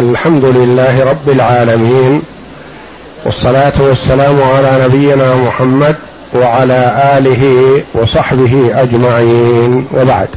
[0.00, 2.22] الحمد لله رب العالمين
[3.24, 5.96] والصلاة والسلام على نبينا محمد
[6.34, 6.80] وعلى
[7.18, 7.42] آله
[7.94, 10.28] وصحبه أجمعين وبعد.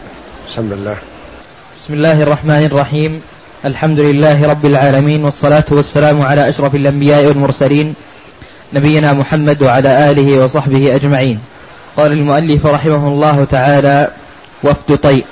[0.50, 0.96] بسم الله.
[1.80, 3.22] بسم الله الرحمن الرحيم.
[3.66, 7.94] الحمد لله رب العالمين والصلاة والسلام على أشرف الأنبياء والمرسلين
[8.74, 11.40] نبينا محمد وعلى آله وصحبه أجمعين.
[11.98, 14.12] قال المؤلف رحمه الله تعالى
[14.64, 15.26] وفد طيء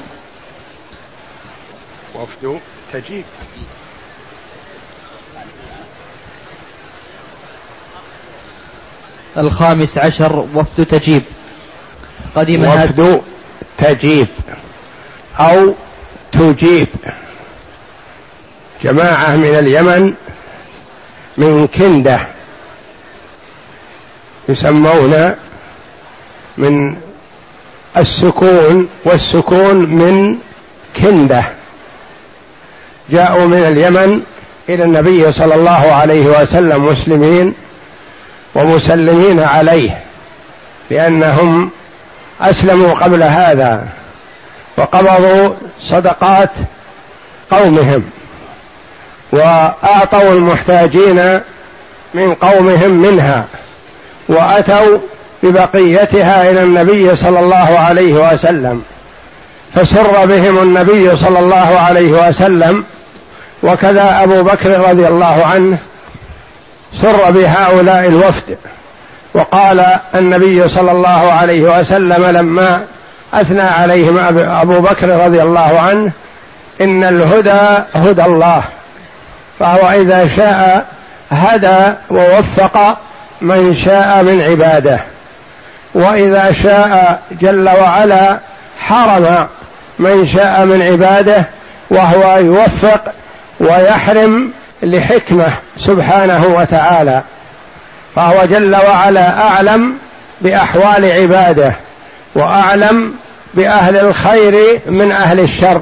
[2.15, 2.59] وفد
[2.93, 3.23] تجيب.
[9.37, 11.23] الخامس عشر وفد تجيب.
[12.35, 13.21] قدم وفد
[13.77, 14.27] تجيب
[15.39, 15.73] أو
[16.31, 16.87] تجيب.
[18.83, 20.13] جماعة من اليمن
[21.37, 22.27] من كندة
[24.49, 25.35] يسمون
[26.57, 26.95] من
[27.97, 30.37] السكون والسكون من
[30.97, 31.43] كندة.
[33.09, 34.21] جاءوا من اليمن
[34.69, 37.53] إلى النبي صلى الله عليه وسلم مسلمين
[38.55, 39.97] ومسلمين عليه
[40.89, 41.69] لأنهم
[42.41, 43.87] أسلموا قبل هذا
[44.77, 46.49] وقبضوا صدقات
[47.51, 48.03] قومهم
[49.31, 51.41] وأعطوا المحتاجين
[52.13, 53.45] من قومهم منها
[54.27, 54.97] وأتوا
[55.43, 58.83] ببقيتها إلى النبي صلى الله عليه وسلم
[59.75, 62.83] فسر بهم النبي صلى الله عليه وسلم
[63.63, 65.77] وكذا أبو بكر رضي الله عنه
[67.01, 68.57] سر بهؤلاء الوفد.
[69.33, 72.85] وقال النبي صلى الله عليه وسلم لما
[73.33, 76.11] أثنى عليهم أبو بكر رضي الله عنه
[76.81, 78.63] إن الهدى هدى الله.
[79.59, 80.85] فهو إذا شاء
[81.31, 82.97] هدى ووفق
[83.41, 84.99] من شاء من عباده.
[85.93, 88.39] وإذا شاء جل وعلا
[88.79, 89.47] حرم
[89.99, 91.45] من شاء من عباده
[91.89, 93.13] وهو يوفق
[93.59, 94.51] ويحرم
[94.83, 97.21] لحكمة سبحانه وتعالى.
[98.15, 99.97] فهو جل وعلا أعلم
[100.41, 101.73] بأحوال عباده
[102.35, 103.13] وأعلم
[103.53, 105.81] بأهل الخير من أهل الشر.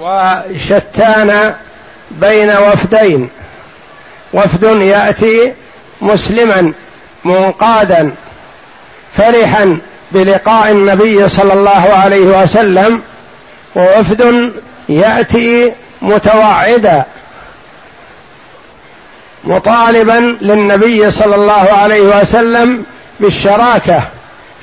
[0.00, 1.54] وشتان
[2.10, 3.28] بين وفدين.
[4.32, 5.52] وفد يأتي
[6.00, 6.72] مسلما
[7.24, 8.12] منقادا
[9.16, 9.78] فرحا
[10.12, 13.02] بلقاء النبي صلى الله عليه وسلم
[13.74, 14.52] ووفد
[14.88, 17.04] يأتي متوعدا
[19.44, 22.84] مطالبا للنبي صلى الله عليه وسلم
[23.20, 24.02] بالشراكة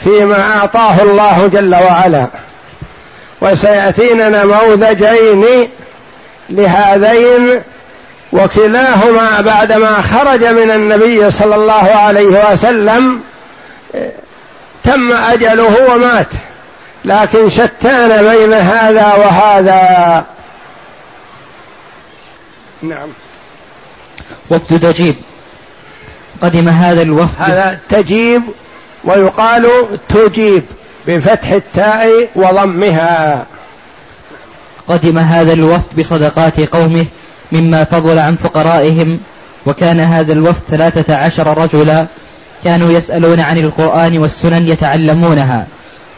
[0.03, 2.27] فيما أعطاه الله جل وعلا.
[3.41, 5.69] وسياتينا نموذجين
[6.49, 7.61] لهذين
[8.33, 13.21] وكلاهما بعدما خرج من النبي صلى الله عليه وسلم
[14.83, 16.27] تم أجله ومات.
[17.05, 20.25] لكن شتان بين هذا وهذا.
[22.81, 23.09] نعم.
[24.49, 25.15] وفد تجيب.
[26.41, 27.41] قدم هذا الوفد.
[27.41, 28.43] هذا تجيب
[29.03, 29.67] ويقال
[30.09, 30.63] تجيب
[31.07, 33.45] بفتح التاء وضمها.
[34.87, 37.05] قدم هذا الوفد بصدقات قومه
[37.51, 39.19] مما فضل عن فقرائهم.
[39.65, 42.07] وكان هذا الوفد ثلاثة عشر رجلا
[42.63, 45.67] كانوا يسألون عن القرآن والسنن يتعلمونها.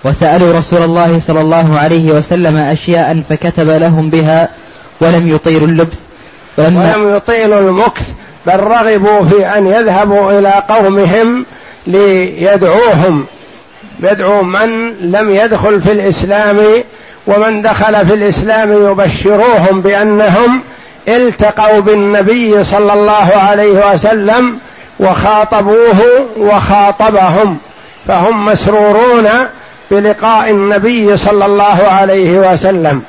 [0.04, 4.50] وسألوا رسول الله صلى الله عليه وسلم أشياء فكتب لهم بها
[5.02, 6.00] ولم يطيلوا اللبث.
[6.58, 8.12] ولم يطيلوا المكث
[8.48, 11.46] بل رغبوا في أن يذهبوا إلى قومهم
[11.88, 13.26] ليدعوهم.
[14.04, 16.60] يدعو من لم يدخل في الإسلام
[17.28, 20.62] ومن دخل في الإسلام يبشروهم بأنهم
[21.08, 24.58] التقوا بالنبي صلى الله عليه وسلم
[25.00, 27.58] وخاطبوه وخاطبهم.
[28.08, 29.30] فهم مسرورون
[29.92, 33.02] بلقاء النبي صلى الله عليه وسلم.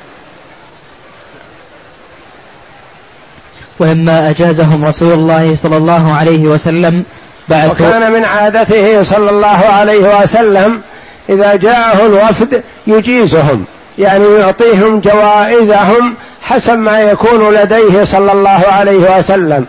[3.79, 7.05] ولما أجازهم رسول الله صلى الله عليه وسلم
[7.49, 10.81] بعد وكان من عادته صلى الله عليه وسلم
[11.29, 13.65] إذا جاءه الوفد يجيزهم
[13.97, 19.65] يعني يعطيهم جوائزهم حسب ما يكون لديه صلى الله عليه وسلم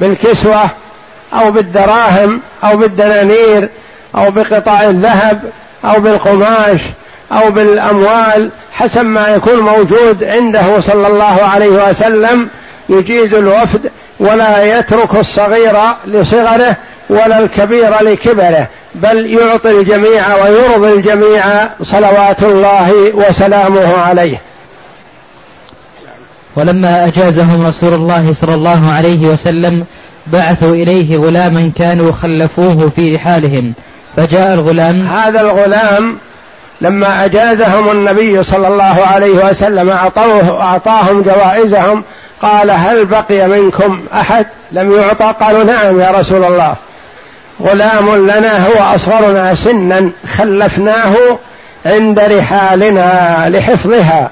[0.00, 0.64] بالكسوة
[1.32, 3.68] أو بالدراهم أو بالدنانير
[4.16, 5.42] أو بقطع الذهب
[5.84, 6.80] أو بالقماش
[7.32, 12.48] أو بالأموال حسب ما يكون موجود عنده صلى الله عليه وسلم
[12.88, 13.90] يجيز الوفد
[14.20, 15.76] ولا يترك الصغير
[16.06, 16.76] لصغره
[17.10, 24.40] ولا الكبير لكبره بل يعطي الجميع ويرضي الجميع صلوات الله وسلامه عليه.
[26.56, 29.84] ولما أجازهم رسول الله صلى الله عليه وسلم
[30.26, 33.72] بعثوا إليه غلاما كانوا خلفوه في رحالهم
[34.16, 35.06] فجاء الغلام.
[35.06, 36.18] هذا الغلام
[36.80, 42.04] لما أجازهم النبي صلى الله عليه وسلم أعطوه أعطاهم جوائزهم
[42.42, 46.74] قال هل بقي منكم أحد؟ لم يعطى قالوا نعم يا رسول الله.
[47.62, 51.14] غلام لنا هو أصغرنا سنا خلفناه
[51.86, 54.30] عند رحالنا لحفظها.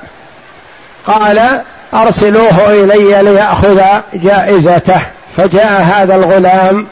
[1.07, 1.63] قال
[1.95, 3.81] أرسلوه إلي ليأخذ
[4.15, 5.01] جائزته.
[5.37, 6.87] فجاء هذا الغلام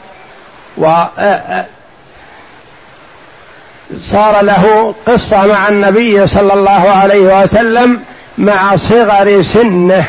[0.77, 1.03] و
[4.03, 7.99] صار له قصة مع النبي صلى الله عليه وسلم
[8.37, 10.07] مع صغر سنه.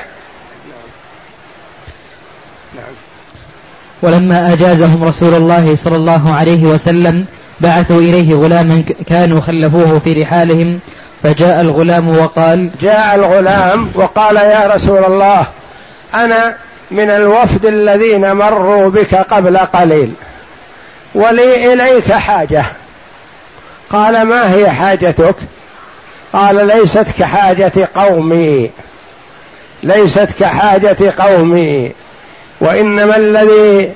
[4.03, 7.27] ولما أجازهم رسول الله صلى الله عليه وسلم
[7.61, 10.81] بعثوا إليه غلاما كانوا خلفوه في رحالهم
[11.23, 15.47] فجاء الغلام وقال جاء الغلام وقال يا رسول الله
[16.15, 16.57] أنا
[16.91, 20.13] من الوفد الذين مروا بك قبل قليل
[21.15, 22.65] ولي إليك حاجة.
[23.93, 25.35] قال ما هي حاجتك؟
[26.33, 28.71] قال ليست كحاجة قومي.
[29.83, 31.93] ليست كحاجة قومي.
[32.61, 33.93] وإنما الذي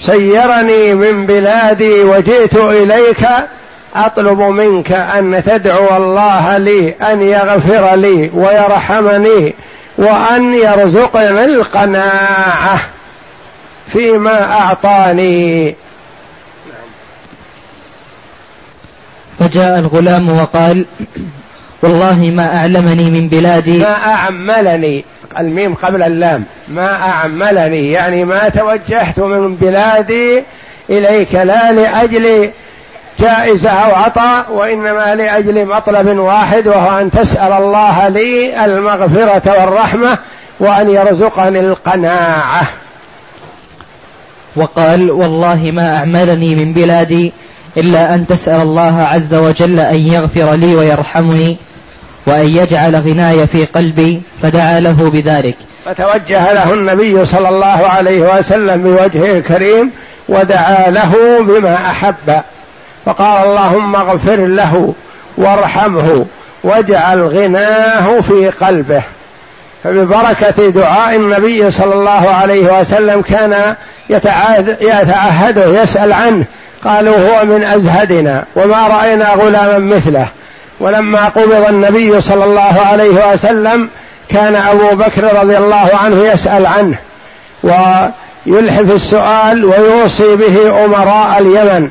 [0.00, 3.26] سيرني من بلادي وجئت إليك
[3.96, 9.54] أطلب منك أن تدعو الله لي أن يغفر لي ويرحمني
[9.98, 12.80] وأن يرزقني القناعة
[13.92, 15.74] فيما أعطاني.
[19.38, 20.86] فجاء الغلام وقال
[21.82, 23.78] والله ما أعلمني من بلادي.
[23.78, 25.04] ما أعملني
[25.38, 30.42] الميم قبل اللام ما أعملني يعني ما توجهت من بلادي
[30.90, 32.50] إليك لا لأجل
[33.20, 40.18] جائزة أو عطاء وإنما لأجل مطلب واحد وهو أن تسأل الله لي المغفرة والرحمة
[40.60, 42.62] وأن يرزقني القناعة.
[44.56, 47.32] وقال والله ما أعملني من بلادي.
[47.78, 51.58] إلا أن تسأل الله عز وجل أن يغفر لي ويرحمني
[52.26, 55.56] وأن يجعل غناي في قلبي فدعا له بذلك.
[55.84, 59.90] فتوجه له النبي صلى الله عليه وسلم بوجهه الكريم
[60.28, 61.14] ودعا له
[61.44, 62.40] بما أحب.
[63.06, 64.94] فقال اللهم اغفر له
[65.36, 66.26] وارحمه
[66.64, 69.02] واجعل غناه في قلبه.
[69.84, 73.74] فببركة دعاء النبي صلى الله عليه وسلم كان
[74.80, 76.44] يتعهده يسأل عنه
[76.84, 80.26] قالوا هو من أزهدنا وما رأينا غلاما مثله.
[80.80, 83.88] ولما قبض النبي صلى الله عليه وسلم
[84.28, 86.96] كان أبو بكر رضي الله عنه يسأل عنه
[87.62, 91.88] ويلحف السؤال ويوصي به أمراء اليمن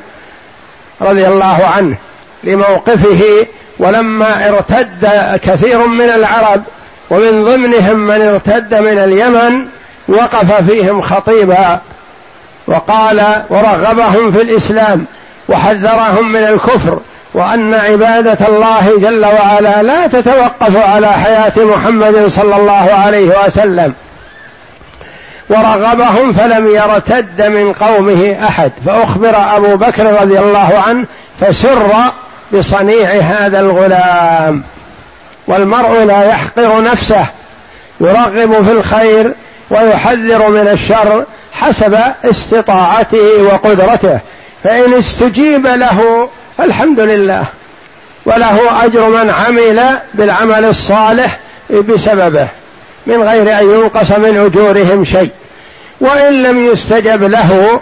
[1.00, 1.96] رضي الله عنه
[2.44, 3.46] لموقفه.
[3.78, 5.08] ولما ارتد
[5.42, 6.62] كثير من العرب
[7.10, 9.66] ومن ضمنهم من ارتد من اليمن
[10.08, 11.80] وقف فيهم خطيبا
[12.68, 15.06] وقال ورغبهم في الإسلام
[15.48, 16.98] وحذرهم من الكفر
[17.34, 23.94] وأن عبادة الله جل وعلا لا تتوقف على حياة محمد صلى الله عليه وسلم.
[25.50, 28.72] ورغبهم فلم يرتد من قومه أحد.
[28.86, 31.06] فأخبر أبو بكر رضي الله عنه
[31.40, 31.92] فسر
[32.52, 34.62] بصنيع هذا الغلام.
[35.46, 37.26] والمرء لا يحقر نفسه
[38.00, 39.32] يرغب في الخير
[39.70, 41.24] ويحذر من الشر
[41.60, 44.18] حسب استطاعته وقدرته
[44.64, 46.28] فإن استجيب له
[46.58, 47.44] فالحمد لله
[48.26, 51.38] وله أجر من عمل بالعمل الصالح
[51.70, 52.48] بسببه
[53.06, 55.30] من غير أن ينقص من أجورهم شيء.
[56.00, 57.80] وإن لم يستجب له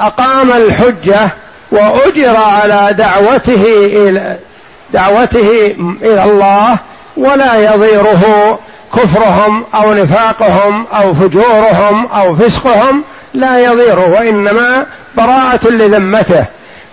[0.00, 1.28] أقام الحجة
[1.72, 4.38] وأجر على دعوته إلى
[4.92, 6.76] دعوته إلى الله
[7.16, 8.58] ولا يضيره
[8.94, 13.04] كفرهم أو نفاقهم أو فجورهم أو فسقهم
[13.34, 16.44] لا يضيره وإنما براءة لذمته.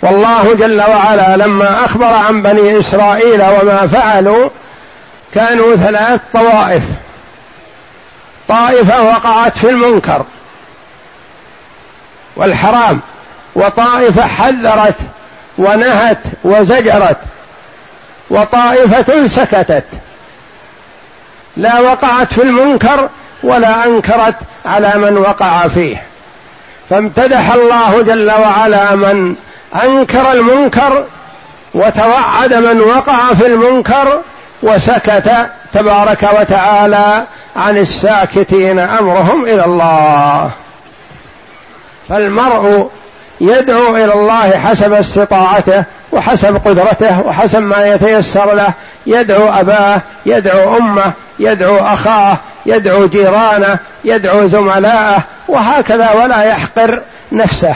[0.01, 4.49] والله جل وعلا لما أخبر عن بني إسرائيل وما فعلوا
[5.33, 6.83] كانوا ثلاث طوائف.
[8.47, 10.25] طائفة وقعت في المنكر
[12.35, 12.99] والحرام
[13.55, 14.95] وطائفة حذرت
[15.57, 17.17] ونهت وزجرت
[18.29, 19.83] وطائفة سكتت.
[21.57, 23.09] لا وقعت في المنكر
[23.43, 24.35] ولا أنكرت
[24.65, 26.03] على من وقع فيه.
[26.89, 29.35] فامتدح الله جل وعلا من
[29.83, 31.03] أنكر المنكر
[31.73, 34.21] وتوعد من وقع في المنكر
[34.63, 37.23] وسكت تبارك وتعالى
[37.55, 40.49] عن الساكتين أمرهم إلى الله.
[42.09, 42.91] فالمرء
[43.41, 45.83] يدعو إلى الله حسب استطاعته
[46.17, 48.73] وحسب قدرته وحسب ما يتيسر له.
[49.05, 57.75] يدعو أباه يدعو أمه يدعو أخاه يدعو جيرانه يدعو زملائه وهكذا ولا يحقر نفسه.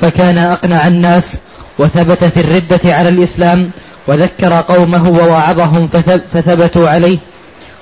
[0.00, 1.36] فكان أقنع الناس
[1.78, 3.70] وثبت في الردة على الإسلام
[4.06, 5.86] وذكر قومه ووعظهم
[6.32, 7.18] فثبتوا عليه.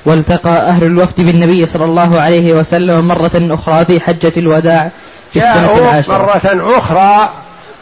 [0.07, 4.91] والتقى أهل الوفد بالنبي صلى الله عليه وسلم مرة أخرى في حجة الوداع.
[5.35, 7.31] في السنة العاشرة مرة أخرى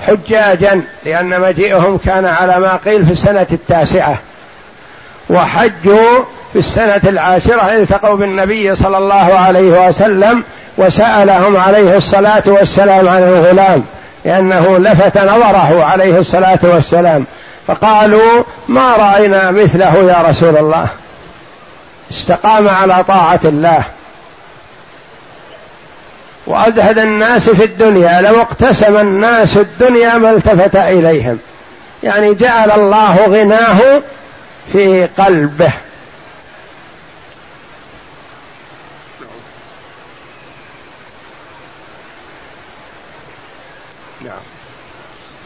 [0.06, 4.16] حجاجا لأن مجيئهم كان على ما قيل في السنة التاسعة.
[5.30, 10.44] وحجوا في السنة العاشرة التقوا بالنبي صلى الله عليه وسلم
[10.78, 13.84] وسألهم عليه الصلاة والسلام عن الغلام
[14.24, 17.24] لأنه لفت نظره عليه الصلاة والسلام.
[17.66, 20.86] فقالوا ما رأينا مثله يا رسول الله.
[22.10, 23.82] استقام على طاعة الله.
[26.46, 31.38] وأزهد الناس في الدنيا لو اقتسم الناس الدنيا ما التفت إليهم.
[32.02, 34.02] يعني جعل الله غناه
[34.72, 35.72] في قلبه.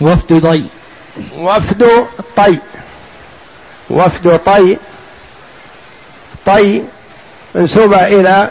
[0.00, 0.66] وفد ضي
[1.36, 2.58] وفد طي
[3.90, 4.78] وفد طي
[6.46, 6.82] طي
[7.54, 8.50] منسوبة إلى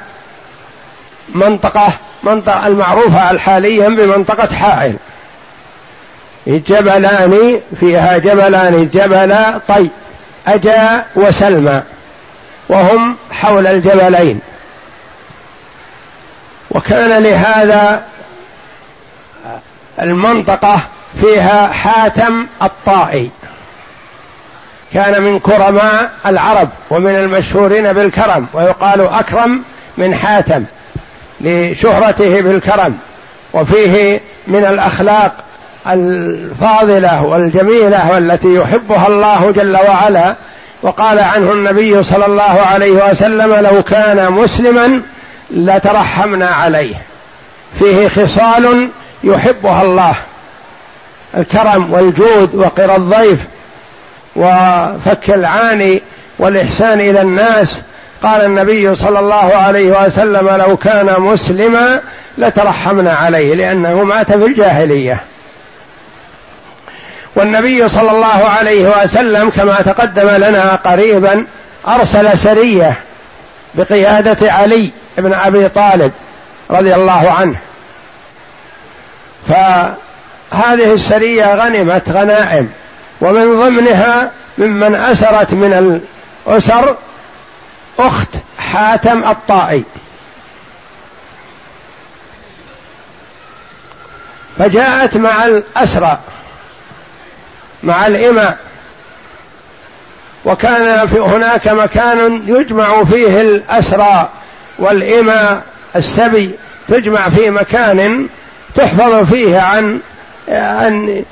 [1.29, 1.93] منطقة
[2.23, 4.95] منطقة المعروفة حاليا بمنطقة حائل.
[6.47, 9.89] جبلان فيها جبلان جبل طي
[10.47, 11.81] أجا وسلمى
[12.69, 14.39] وهم حول الجبلين.
[16.71, 18.03] وكان لهذا
[20.01, 20.79] المنطقة
[21.21, 23.31] فيها حاتم الطائي.
[24.93, 29.63] كان من كرماء العرب ومن المشهورين بالكرم ويقال أكرم
[29.97, 30.65] من حاتم.
[31.45, 32.97] لشهرته بالكرم
[33.53, 35.33] وفيه من الأخلاق
[35.87, 40.35] الفاضلة والجميلة والتي يحبها الله جل وعلا.
[40.83, 45.01] وقال عنه النبي صلى الله عليه وسلم لو كان مسلما
[45.51, 46.95] لترحمنا عليه
[47.79, 48.89] فيه خصال
[49.23, 50.15] يحبها الله
[51.37, 53.39] الكرم والجود وقر الضيف
[54.35, 56.01] وفك العاني
[56.39, 57.81] والإحسان إلى الناس.
[58.23, 62.01] قال النبي صلى الله عليه وسلم لو كان مسلما
[62.37, 65.19] لترحمنا عليه لأنه مات في الجاهلية.
[67.35, 71.45] والنبي صلى الله عليه وسلم كما تقدم لنا قريبا
[71.87, 72.97] أرسل سرية
[73.75, 76.11] بقيادة علي بن أبي طالب
[76.71, 77.55] رضي الله عنه.
[79.47, 82.69] فهذه السرية غنمت غنائم
[83.21, 86.01] ومن ضمنها ممن أسرت من
[86.47, 86.95] الأسر
[87.99, 89.83] أخت حاتم الطائي.
[94.57, 96.19] فجاءت مع الأسرى
[97.83, 98.57] مع الإماء.
[100.45, 104.29] وكان في هناك مكان يجمع فيه الأسرى
[104.79, 105.63] والإماء
[105.95, 106.51] السبي
[106.87, 108.27] تجمع في مكان
[108.75, 109.99] تحفظ فيه عن
[110.49, 111.23] أن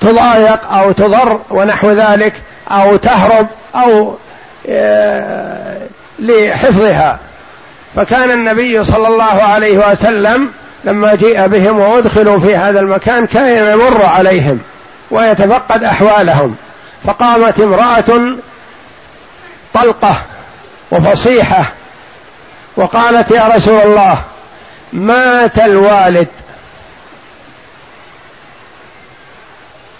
[0.00, 4.16] تضايق أو تضر ونحو ذلك أو تهرب أو
[6.18, 7.18] لحفظها.
[7.96, 10.50] فكان النبي صلى الله عليه وسلم
[10.84, 14.60] لما جيء بهم وأدخلوا في هذا المكان كان يمر عليهم
[15.10, 16.56] ويتفقد أحوالهم.
[17.04, 18.36] فقامت امرأة
[19.74, 20.16] طلقة
[20.90, 21.72] وفصيحة
[22.76, 24.18] وقالت يا رسول الله
[24.92, 26.28] مات الوالد.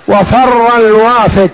[0.08, 1.50] وفر الوافد.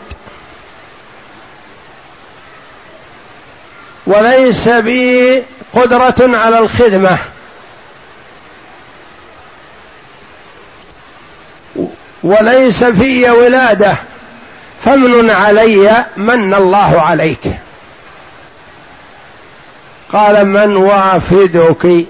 [4.10, 5.42] وليس بي
[5.74, 7.18] قدرة على الخدمة.
[12.22, 13.96] وليس في ولادة.
[14.84, 17.40] فمن علي من الله عليك.
[20.12, 22.06] قال من وافدك؟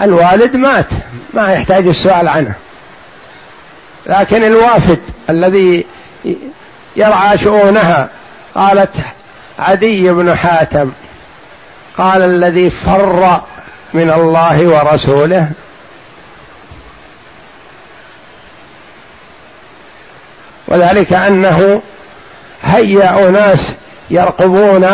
[0.00, 0.90] الوالد مات.
[1.34, 2.54] ما يحتاج السؤال عنه.
[4.06, 4.98] لكن الوافد
[5.30, 5.86] الذي
[6.96, 8.08] يرعى شؤونها
[8.54, 8.94] قالت
[9.58, 10.90] عدي بن حاتم
[11.98, 13.40] قال الذي فر
[13.94, 15.50] من الله ورسوله
[20.68, 21.82] وذلك أنه
[22.62, 23.72] هيا أناس
[24.10, 24.86] يرقبون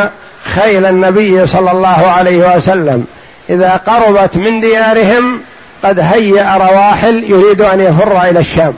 [0.55, 3.07] خيل النبي صلى الله عليه وسلم.
[3.51, 5.41] إذا قربت من ديارهم
[5.85, 8.75] قد هيأ رواحل يريد أن يفر إلى الشام.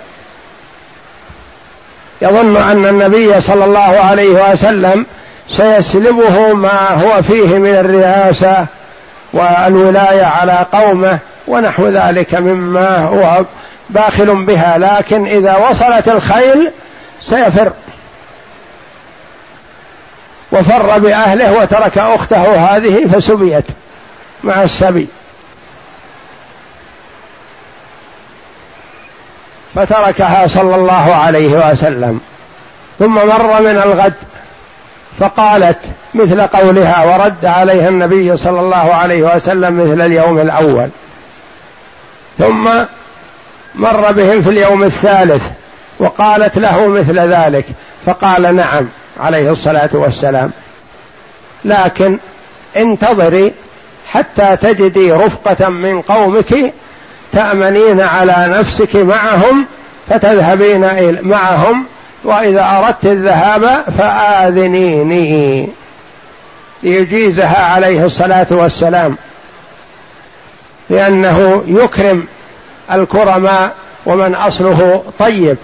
[2.23, 5.07] يظن أن النبي صلى الله عليه وسلم
[5.49, 8.67] سيسلبه ما هو فيه من الرئاسة
[9.33, 13.45] والولاية على قومه ونحو ذلك مما هو
[13.91, 14.79] باخل بها.
[14.79, 16.71] لكن إذا وصلت الخيل
[17.23, 17.73] سيفر.
[20.53, 23.65] وفر بأهله وترك أخته هذه فسبيت
[24.45, 25.09] مع السبي.
[29.75, 32.21] فتركها صلى الله عليه وسلم.
[32.99, 34.15] ثم مر من الغد.
[35.18, 35.78] فقالت
[36.14, 40.88] مثل قولها ورد عليها النبي صلى الله عليه وسلم مثل اليوم الأول.
[42.38, 42.68] ثم
[43.75, 45.50] مر بهم في اليوم الثالث
[45.99, 47.64] وقالت له مثل ذلك
[48.06, 48.88] فقال نعم
[49.21, 50.50] عليه الصلاة والسلام.
[51.64, 52.18] لكن
[52.76, 53.52] انتظري
[54.06, 56.73] حتى تجدي رفقة من قومك
[57.33, 59.66] تأمنين على نفسك معهم
[60.09, 61.85] فتذهبين معهم
[62.25, 65.69] وإذا أردت الذهاب فآذنيني.
[66.83, 69.16] ليجيزها عليه الصلاة والسلام.
[70.90, 72.26] لأنه يكرم
[72.93, 73.73] الكرماء
[74.07, 75.57] ومن أصله طيب.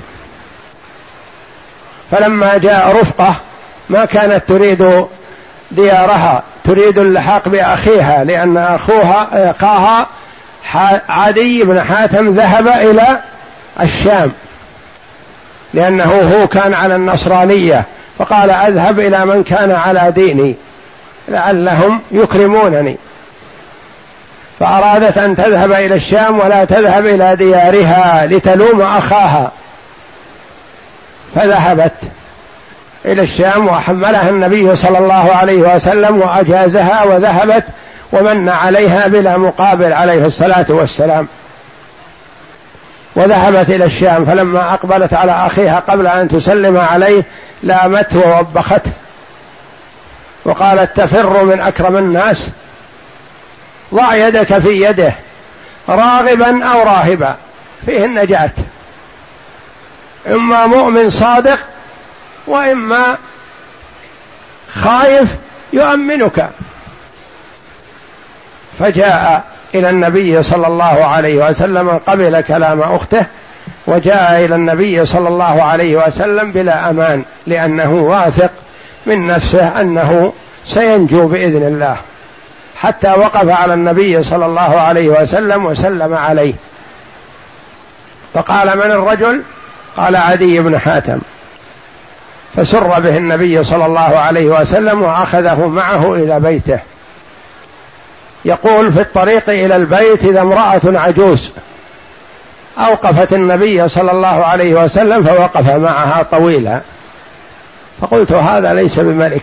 [2.10, 3.34] فلما جاء رفقة
[3.90, 5.06] ما كانت تريد
[5.70, 10.06] ديارها تريد اللحاق بأخيها لأن أخوها أخاها
[11.08, 13.20] عدي بن حاتم ذهب إلى
[13.80, 14.32] الشام.
[15.74, 17.84] لأنه هو كان على النصرانية
[18.18, 20.56] فقال أذهب إلى من كان على ديني
[21.28, 22.96] لعلهم يكرمونني.
[24.60, 29.52] فأرادت أن تذهب إلى الشام ولا تذهب إلى ديارها لتلوم أخاها.
[31.34, 31.92] فذهبت
[33.04, 37.64] إلى الشام وحملها النبي صلى الله عليه وسلم وأجازها وذهبت
[38.12, 41.28] ومن عليها بلا مقابل عليه الصلاة والسلام.
[43.20, 47.22] وذهبت إلى الشام فلما أقبلت على أخيها قبل أن تسلم عليه
[47.62, 48.92] لامته ووبخته.
[50.44, 52.48] وقالت تفر من أكرم الناس.
[53.94, 55.12] ضع يدك في يده
[55.88, 57.36] راغبا أو راهبا.
[57.86, 58.50] فيه النجاه
[60.26, 61.58] إما مؤمن صادق
[62.46, 63.16] وإما
[64.74, 65.28] خايف
[65.72, 66.50] يؤمنك.
[68.78, 73.26] فجاء إلى النبي صلى الله عليه وسلم قبل كلام أخته
[73.86, 78.50] وجاء إلى النبي صلى الله عليه وسلم بلا أمان لأنه واثق
[79.06, 80.32] من نفسه أنه
[80.66, 81.96] سينجو بإذن الله.
[82.76, 86.54] حتى وقف على النبي صلى الله عليه وسلم وسلم عليه.
[88.34, 89.42] فقال من الرجل؟
[89.96, 91.18] قال عدي بن حاتم.
[92.56, 96.78] فسر به النبي صلى الله عليه وسلم وأخذه معه إلى بيته.
[98.44, 101.50] يقول في الطريق إلى البيت إذا امرأة عجوز
[102.78, 106.80] أوقفت النبي صلى الله عليه وسلم فوقف معها طويلا.
[108.00, 109.42] فقلت هذا ليس بملك.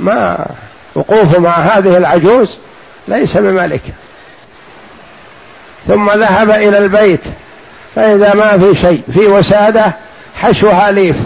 [0.00, 0.46] ما
[0.94, 2.56] وقوفه مع هذه العجوز
[3.08, 3.82] ليس بملك.
[5.88, 7.20] ثم ذهب إلى البيت.
[7.94, 9.92] فإذا ما في شيء في وسادة
[10.40, 11.16] حشوها ليف.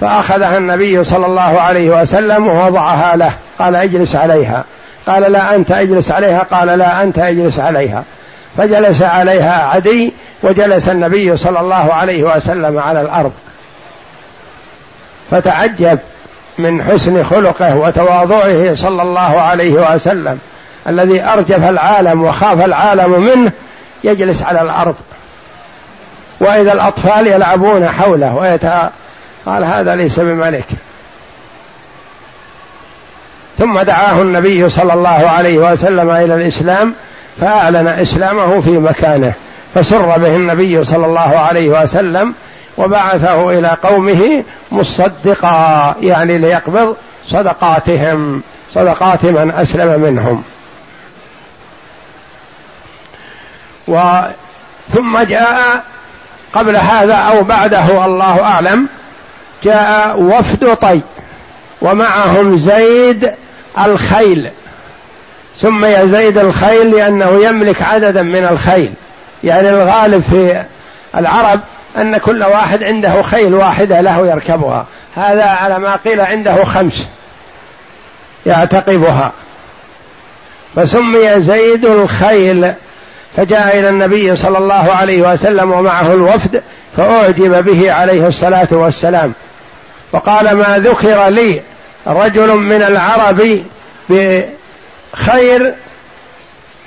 [0.00, 3.32] فأخذها النبي صلى الله عليه وسلم ووضعها له.
[3.58, 4.64] قال اجلس عليها.
[5.06, 8.04] قال لا أنت أجلس عليها قال لا أنت أجلس عليها.
[8.56, 10.12] فجلس عليها عدي
[10.42, 13.32] وجلس النبي صلى الله عليه وسلم على الأرض.
[15.30, 15.98] فتعجب
[16.58, 20.38] من حسن خلقه وتواضعه صلى الله عليه وسلم.
[20.88, 23.52] الذي أرجف العالم وخاف العالم منه
[24.04, 24.94] يجلس على الأرض.
[26.40, 28.66] وإذا الأطفال يلعبون حوله ويت...
[29.46, 30.66] قال هذا ليس بملك.
[33.58, 36.94] ثم دعاه النبي صلى الله عليه وسلم إلى الإسلام
[37.40, 39.32] فأعلن إسلامه في مكانه
[39.74, 42.34] فسر به النبي صلى الله عليه وسلم
[42.78, 48.42] وبعثه إلى قومه مصدقا يعني ليقبض صدقاتهم
[48.74, 50.42] صدقات من أسلم منهم.
[53.88, 54.20] و
[54.88, 55.84] ثم جاء
[56.52, 58.88] قبل هذا أو بعده الله أعلم
[59.64, 61.00] جاء وفد طي
[61.82, 63.30] ومعهم زيد
[63.78, 64.50] الخيل.
[65.56, 68.92] سمي زيد الخيل لأنه يملك عددا من الخيل.
[69.44, 70.64] يعني الغالب في
[71.16, 71.60] العرب
[71.96, 74.86] أن كل واحد عنده خيل واحدة له يركبها.
[75.16, 77.06] هذا على ما قيل عنده خمس
[78.46, 79.32] يعتقبها.
[80.76, 82.72] فسمي زيد الخيل
[83.36, 86.62] فجاء إلى النبي صلى الله عليه وسلم ومعه الوفد
[86.96, 89.32] فأعجب به عليه الصلاة والسلام.
[90.12, 91.62] وقال ما ذكر لي
[92.06, 93.62] رجل من العرب
[94.08, 95.74] بخير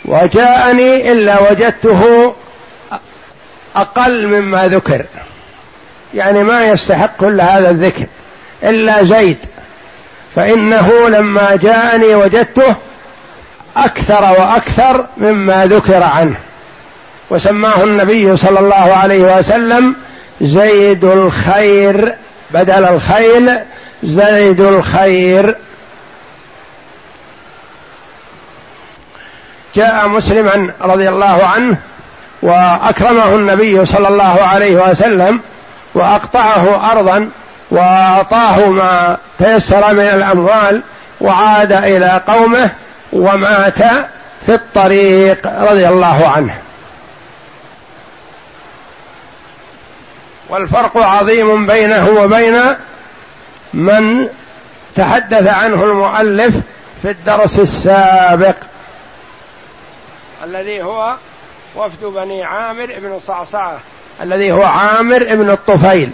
[0.05, 2.33] وجاءني إلا وجدته
[3.75, 5.05] أقل مما ذكر.
[6.13, 8.05] يعني ما يستحق كل هذا الذكر
[8.63, 9.37] إلا زيد.
[10.35, 12.75] فإنه لما جاءني وجدته
[13.77, 16.35] أكثر وأكثر مما ذكر عنه.
[17.29, 19.95] وسماه النبي صلى الله عليه وسلم
[20.41, 22.15] زيد الخير
[22.51, 23.51] بدل الخيل
[24.03, 25.55] زيد الخير.
[29.75, 31.77] جاء مسلما رضي الله عنه
[32.41, 35.39] وأكرمه النبي صلى الله عليه وسلم
[35.93, 37.29] وأقطعه أرضا
[37.71, 40.83] وأعطاه ما تيسر من الأموال
[41.21, 42.71] وعاد إلى قومه
[43.13, 43.79] ومات
[44.45, 46.57] في الطريق رضي الله عنه.
[50.49, 52.61] والفرق عظيم بينه وبين
[53.73, 54.27] من
[54.95, 56.55] تحدث عنه المؤلف
[57.01, 58.55] في الدرس السابق.
[60.43, 61.15] الذي هو
[61.75, 63.79] وفد بني عامر بن صعصعة.
[64.21, 66.11] الذي هو عامر بن الطفيل.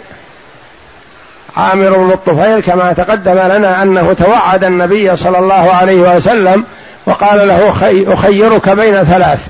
[1.56, 6.64] عامر بن الطفيل كما تقدم لنا أنه توعد النبي صلى الله عليه وسلم
[7.06, 7.70] وقال له
[8.12, 9.48] أخيرك بين ثلاث.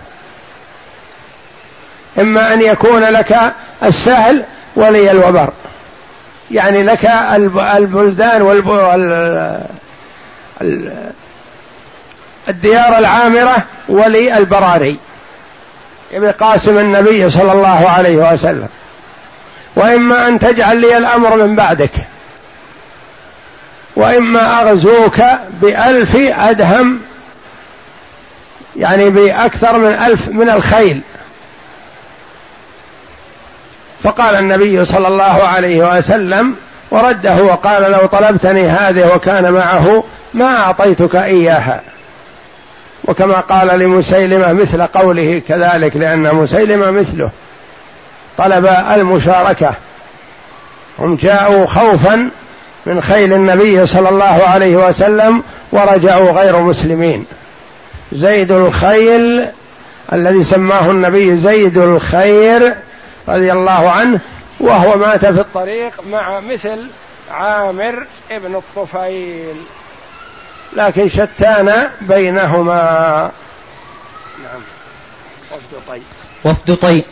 [2.19, 3.39] إما أن يكون لك
[3.83, 4.45] السهل
[4.77, 5.53] ولي الوبر.
[6.51, 7.05] يعني لك
[7.77, 8.43] البلدان
[12.49, 14.99] الديار العامرة ولي البراري
[16.13, 18.69] بقاسم النبي صلى الله عليه وسلم.
[19.77, 21.91] وإما أن تجعل لي الأمر من بعدك.
[23.97, 25.21] وإما أغزوك
[25.61, 27.01] بألف أدهم
[28.77, 31.03] يعني بأكثر من ألف من الخيل.
[34.05, 36.55] فقال النبي صلى الله عليه وسلم
[36.91, 41.81] ورده وقال لو طلبتني هذه وكان معه ما أعطيتك إياها.
[43.05, 47.31] وكما قال لمسيلمة مثل قوله كذلك لأن مسيلمة مثله.
[48.39, 49.71] طلب المشاركة.
[50.99, 52.31] هم جاءوا خوفا
[52.87, 57.25] من خيل النبي صلى الله عليه وسلم ورجعوا غير مسلمين.
[58.13, 59.47] زيد الخيل
[60.13, 62.75] الذي سماه النبي زيد الخير
[63.29, 64.21] رضي الله عنه
[64.61, 66.87] وهو مات في الطريق مع مثل
[67.31, 69.55] عامر ابن الطفيل.
[70.77, 73.31] لكن شتان بينهما.
[74.43, 74.63] نعم.
[75.53, 76.01] وفد طي
[76.45, 77.05] وفد طي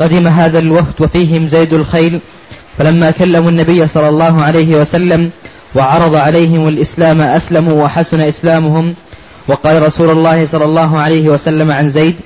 [0.00, 2.20] قدم هذا الوفد وفيهم زيد الخيل
[2.78, 5.30] فلما كلموا النبي صلى الله عليه وسلم
[5.74, 8.94] وعرض عليهم الإسلام أسلموا وحسن إسلامهم
[9.48, 12.16] وقال رسول الله صلى الله عليه وسلم عن زيد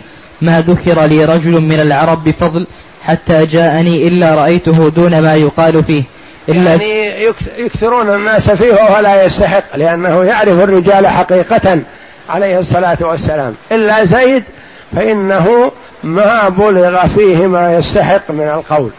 [0.41, 2.67] ما ذكر لي رجل من العرب بفضل
[3.03, 6.03] حتى جاءني إلا رأيته دون ما يقال فيه.
[6.49, 7.25] إلا يعني
[7.59, 11.81] يكثرون الناس فيه وهو لا يستحق لأنه يعرف الرجال حقيقة
[12.29, 13.55] عليه الصلاة والسلام.
[13.73, 14.45] إلا زيد
[14.97, 15.73] فإنه
[16.05, 18.91] ما بلغ فيه ما يستحق من القول.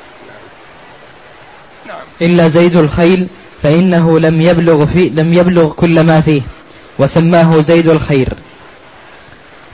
[1.88, 1.98] نعم.
[2.22, 3.28] إلا زيد الخيل
[3.64, 6.42] فإنه لم يبلغ في لم يبلغ كل ما فيه
[7.00, 8.28] وسماه زيد الخير.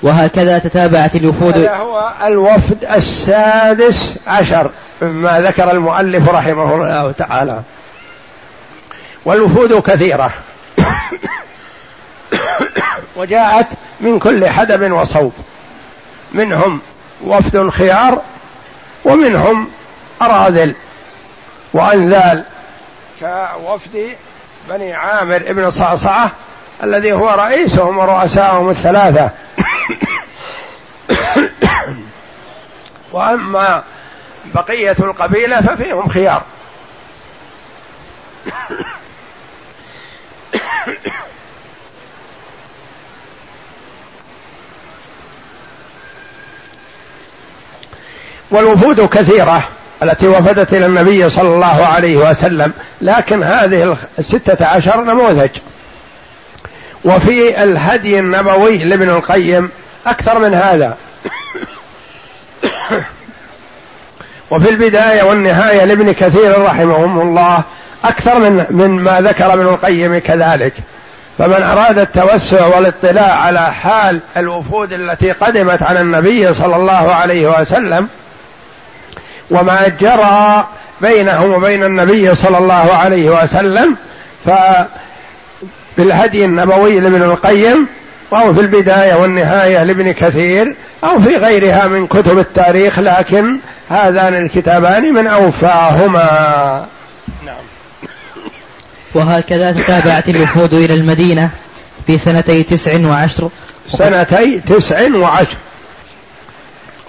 [0.01, 1.57] وهكذا تتابعت الوفود.
[1.57, 7.61] هذا هو الوفد السادس عشر مما ذكر المؤلف رحمه الله تعالى.
[9.25, 10.31] والوفود كثيرة.
[13.15, 13.67] وجاءت
[13.99, 15.33] من كل حدب وصوب.
[16.33, 16.81] منهم
[17.25, 18.21] وفد خيار
[19.05, 19.67] ومنهم
[20.21, 20.75] أراذل
[21.73, 22.43] وأنذال.
[23.19, 24.15] كوفد
[24.69, 26.31] بني عامر ابن صعصعة
[26.83, 29.29] الذي هو رئيسهم ورؤساهم الثلاثة.
[33.13, 33.83] واما
[34.53, 36.43] بقية القبيلة ففيهم خيار.
[48.51, 49.69] والوفود كثيرة
[50.03, 55.49] التي وفدت إلى النبي صلى الله عليه وسلم لكن هذه الستة عشر نموذج.
[57.07, 59.69] وفي الهدي النبوي لابن القيم
[60.05, 60.97] أكثر من هذا.
[64.51, 67.63] وفي البداية والنهاية لابن كثير رحمهم الله
[68.03, 70.73] أكثر من من ما ذكر ابن القيم كذلك.
[71.37, 78.07] فمن أراد التوسع والاطلاع على حال الوفود التي قدمت على النبي صلى الله عليه وسلم
[79.51, 80.67] وما جرى
[81.01, 83.95] بينهم وبين النبي صلى الله عليه وسلم
[85.97, 87.87] فبالهدي النبوي لابن القيم
[88.33, 93.57] أو في البداية والنهاية لابن كثير أو في غيرها من كتب التاريخ لكن
[93.89, 96.85] هذان الكتابان من أوفاهما.
[97.45, 97.55] نعم.
[99.13, 101.49] وهكذا تتابعت الوفود إلى المدينة
[102.07, 103.49] في سنتي تسع وعشر.
[103.89, 105.57] سنتي تسع وعشر.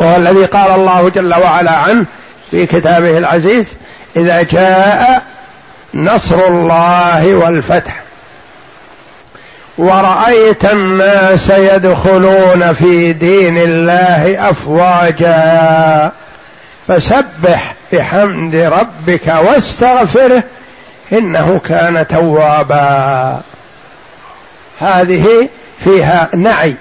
[0.00, 2.04] وهو الذي قال الله جل وعلا عنه
[2.50, 3.76] في كتابه العزيز
[4.16, 5.22] إذا جاء
[5.94, 8.07] نصر الله والفتح.
[9.78, 16.10] ورأيت الناس يدخلون في دين الله أفواجا.
[16.88, 20.42] فسبح بحمد ربك واستغفره
[21.12, 23.40] إنه كان توابا.
[24.80, 25.48] هذه
[25.84, 26.76] فيها نعي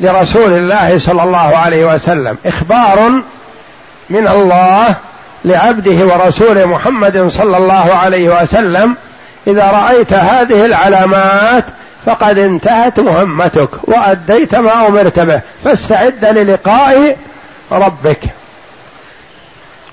[0.00, 2.36] لرسول الله صلى الله عليه وسلم.
[2.46, 3.22] إخبار
[4.10, 4.96] من الله
[5.44, 8.96] لعبده ورسوله محمد صلى الله عليه وسلم
[9.46, 11.64] إذا رأيت هذه العلامات
[12.06, 15.40] فقد انتهت مهمتك وأديت ما أمرت به.
[15.64, 17.16] فاستعد للقاء
[17.72, 18.20] ربك.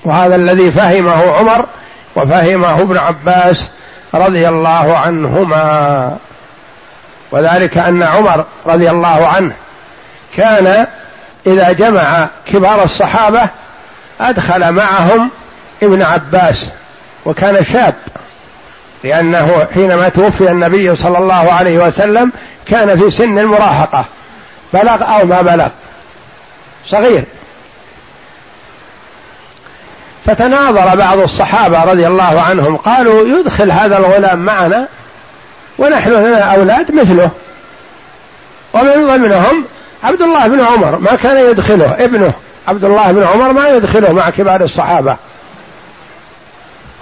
[0.04, 1.66] وهذا الذي فهمه عمر
[2.16, 3.70] وفهمه ابن عباس
[4.14, 6.16] رضي الله عنهما.
[7.30, 9.54] وذلك أن عمر رضي الله عنه
[10.36, 10.86] كان
[11.46, 13.48] إذا جمع كبار الصحابة
[14.20, 15.30] أدخل معهم
[15.82, 16.66] ابن عباس
[17.24, 17.94] وكان شاب.
[19.04, 22.32] لأنه حينما توفي النبي صلى الله عليه وسلم
[22.66, 24.04] كان في سن المراهقة.
[24.72, 25.68] بلغ أو ما بلغ.
[26.86, 27.24] صغير.
[30.24, 34.88] فتناظر بعض الصحابة رضي الله عنهم قالوا يدخل هذا الغلام معنا
[35.78, 37.30] ونحن لنا أولاد مثله.
[38.74, 39.64] ومن ضمنهم
[40.04, 42.34] عبد الله بن عمر ما كان يدخله ابنه.
[42.68, 45.16] عبد الله بن عمر ما يدخله مع كبار الصحابة.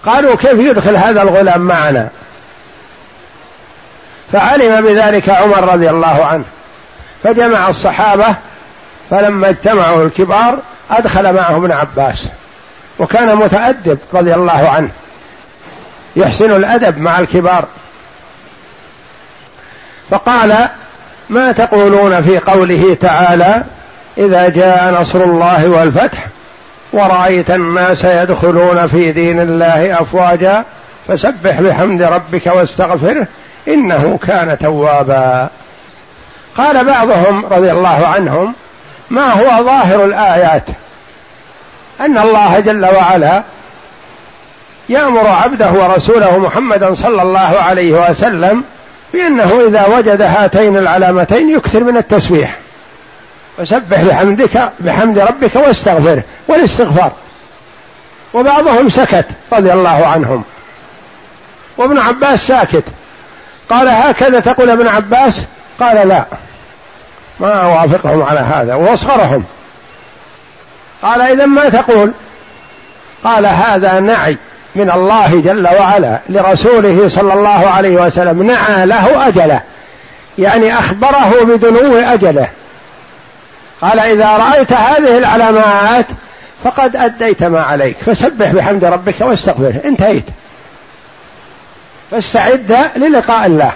[0.07, 2.09] قالوا كيف يدخل هذا الغلام معنا؟
[4.33, 6.45] فعلم بذلك عمر رضي الله عنه
[7.23, 8.37] فجمع الصحابة
[9.11, 10.59] فلما اجتمعوا الكبار
[10.91, 12.25] أدخل معهم ابن عباس
[12.99, 14.91] وكان متأدب رضي الله عنه
[16.17, 17.65] يحسن الأدب مع الكبار.
[20.11, 20.69] فقال
[21.31, 23.65] ما تقولون في قوله تعالى
[24.19, 26.27] إذا جاء نصر الله والفتح
[26.97, 30.65] ورأيت الناس يدخلون في دين الله أفواجا
[31.09, 33.27] فسبح بحمد ربك واستغفره
[33.69, 35.49] إنه كان توابا.
[36.57, 38.55] قال بعضهم رضي الله عنهم
[39.11, 40.63] ما هو ظاهر الآيات؟
[42.01, 43.43] أن الله جل وعلا
[44.89, 48.65] يأمر عبده ورسوله محمدا صلى الله عليه وسلم
[49.13, 52.59] بأنه إذا وجد هاتين العلامتين يكثر من التسبيح.
[53.59, 56.23] وسبح بحمدك بحمد ربك واستغفره.
[56.49, 57.13] والاستغفار.
[58.35, 60.45] وبعضهم سكت رضي الله عنهم.
[61.77, 62.85] وابن عباس ساكت.
[63.71, 65.45] قال هكذا تقول ابن عباس؟
[65.81, 66.25] قال لا.
[67.41, 68.75] ما أوافقهم على هذا.
[68.75, 69.45] واصغرهم
[71.03, 72.13] قال إذا ما تقول؟
[73.25, 74.39] قال هذا نعي
[74.75, 78.43] من الله جل وعلا لرسوله صلى الله عليه وسلم.
[78.43, 79.61] نعى له أجله.
[80.39, 82.49] يعني أخبره بدنو أجله.
[83.81, 86.07] قال إذا رأيت هذه العلامات
[86.65, 90.25] فقد أديت ما عليك فسبح بحمد ربك واستغفره انتهيت.
[92.11, 93.73] فاستعد للقاء الله.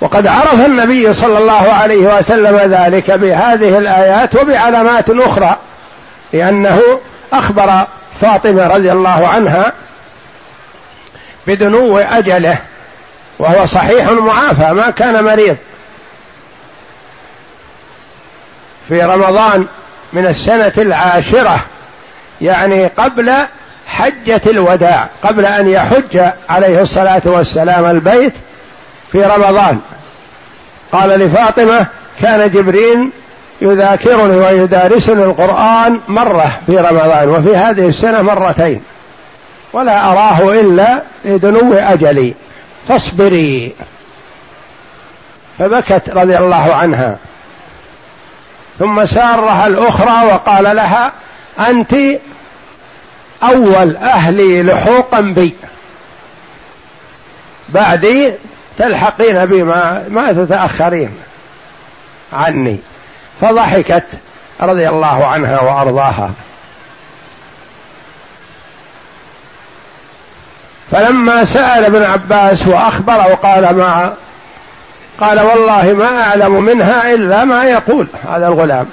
[0.00, 5.56] وقد عرف النبي صلى الله عليه وسلم ذلك بهذه الآيات وبعلامات أخرى
[6.32, 6.80] لأنه
[7.32, 7.86] أخبر
[8.20, 9.72] فاطمة رضي الله عنها
[11.46, 12.58] بدنو أجله
[13.38, 15.56] وهو صحيح معافى ما كان مريض.
[18.88, 19.66] في رمضان
[20.12, 21.64] من السنة العاشرة
[22.40, 23.32] يعني قبل
[23.86, 28.32] حجة الوداع قبل أن يحج عليه الصلاة والسلام البيت
[29.12, 29.80] في رمضان.
[30.92, 31.86] قال لفاطمة
[32.22, 33.10] كان جبريل
[33.60, 38.82] يذاكرني ويدارسني القرآن مرة في رمضان وفي هذه السنة مرتين
[39.72, 42.34] ولا أراه إلا لدنو أجلي
[42.88, 43.74] فاصبري.
[45.58, 47.16] فبكت رضي الله عنها.
[48.80, 51.12] ثم سارها الأخرى وقال لها
[51.58, 51.94] أنت
[53.42, 55.54] أول أهلي لحوقا بي.
[57.68, 58.32] بعدي
[58.78, 61.10] تلحقين بي ما, ما تتأخرين
[62.32, 62.78] عني.
[63.40, 64.06] فضحكت
[64.60, 66.30] رضي الله عنها وأرضاها.
[70.90, 74.14] فلما سأل ابن عباس وأخبره وقال ما
[75.20, 78.86] قال والله ما أعلم منها إلا ما يقول هذا الغلام.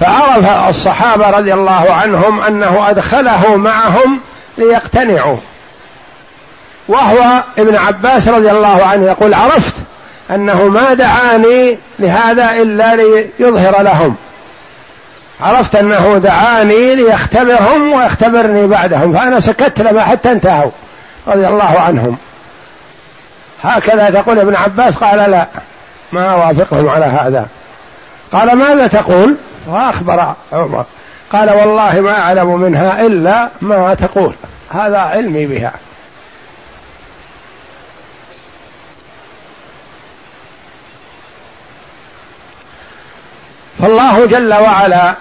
[0.00, 4.20] فعرف الصحابة رضي الله عنهم أنه أدخله معهم
[4.58, 5.36] ليقتنعوا.
[6.88, 9.74] وهو ابن عباس رضي الله عنه يقول عرفت
[10.30, 14.16] أنه ما دعاني لهذا إلا ليظهر لهم.
[15.40, 19.12] عرفت أنه دعاني ليختبرهم ويختبرني بعدهم.
[19.12, 20.70] فأنا سكت لما حتى انتهوا
[21.26, 22.16] رضي الله عنهم.
[23.62, 25.46] هكذا تقول ابن عباس قال لا
[26.12, 27.46] ما أوافقهم على هذا.
[28.32, 30.84] قال ماذا تقول؟ فأخبر عمر.
[31.32, 34.34] قال والله ما أعلم منها إلا ما تقول.
[34.70, 35.72] هذا علمي بها.
[43.82, 45.14] فالله جل وعلا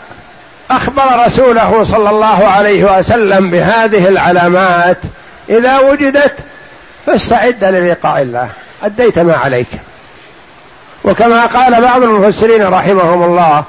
[0.71, 4.97] أخبر رسوله صلى الله عليه وسلم بهذه العلامات
[5.49, 6.33] إذا وجدت
[7.05, 8.49] فاستعد للقاء الله.
[8.83, 9.67] أديت ما عليك.
[11.03, 13.63] وكما قال بعض المفسرين رحمهم الله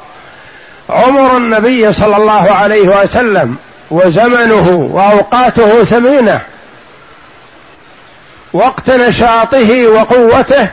[0.91, 3.57] عمر النبي صلى الله عليه وسلم
[3.91, 6.41] وزمنه وأوقاته ثمينة.
[8.53, 10.69] وقت نشاطه وقوته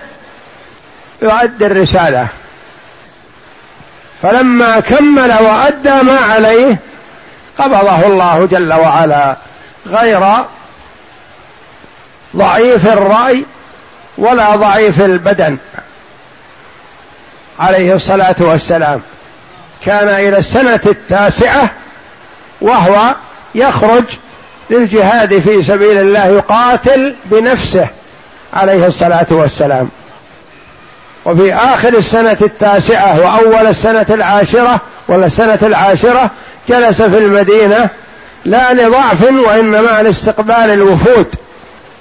[1.21, 2.27] يؤدي الرسالة.
[4.21, 6.77] فلما كمل وأدى ما عليه
[7.57, 9.35] قبضه الله جل وعلا
[9.87, 10.45] غير
[12.37, 13.45] ضعيف الرأي
[14.17, 15.57] ولا ضعيف البدن.
[17.59, 19.01] عليه الصلاة والسلام.
[19.85, 21.71] كان إلى السنة التاسعة
[22.61, 23.15] وهو
[23.55, 24.03] يخرج
[24.69, 27.87] للجهاد في سبيل الله يقاتل بنفسه
[28.53, 29.89] عليه الصلاة والسلام.
[31.25, 36.31] وفي آخر السنة التاسعة وأول السنة العاشرة ولا السنة العاشرة
[36.69, 37.89] جلس في المدينة
[38.45, 41.27] لا لضعف وإنما لاستقبال الوفود.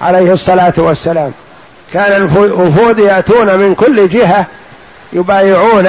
[0.01, 1.33] عليه الصلاة والسلام.
[1.93, 4.47] كان الوفود يأتون من كل جهة
[5.13, 5.89] يبايعون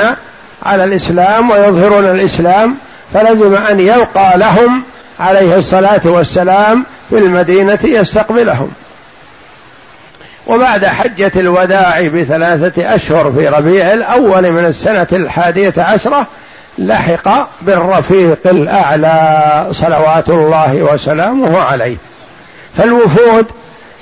[0.63, 2.75] على الإسلام ويظهرون الإسلام
[3.13, 4.83] فلزم أن يلقى لهم
[5.19, 8.71] عليه الصلاة والسلام في المدينة يستقبلهم.
[10.47, 16.27] وبعد حجة الوداع بثلاثة أشهر في ربيع الأول من السنة الحادية عشرة
[16.77, 21.97] لحق بالرفيق الأعلى صلوات الله وسلامه عليه.
[22.77, 23.45] فالوفود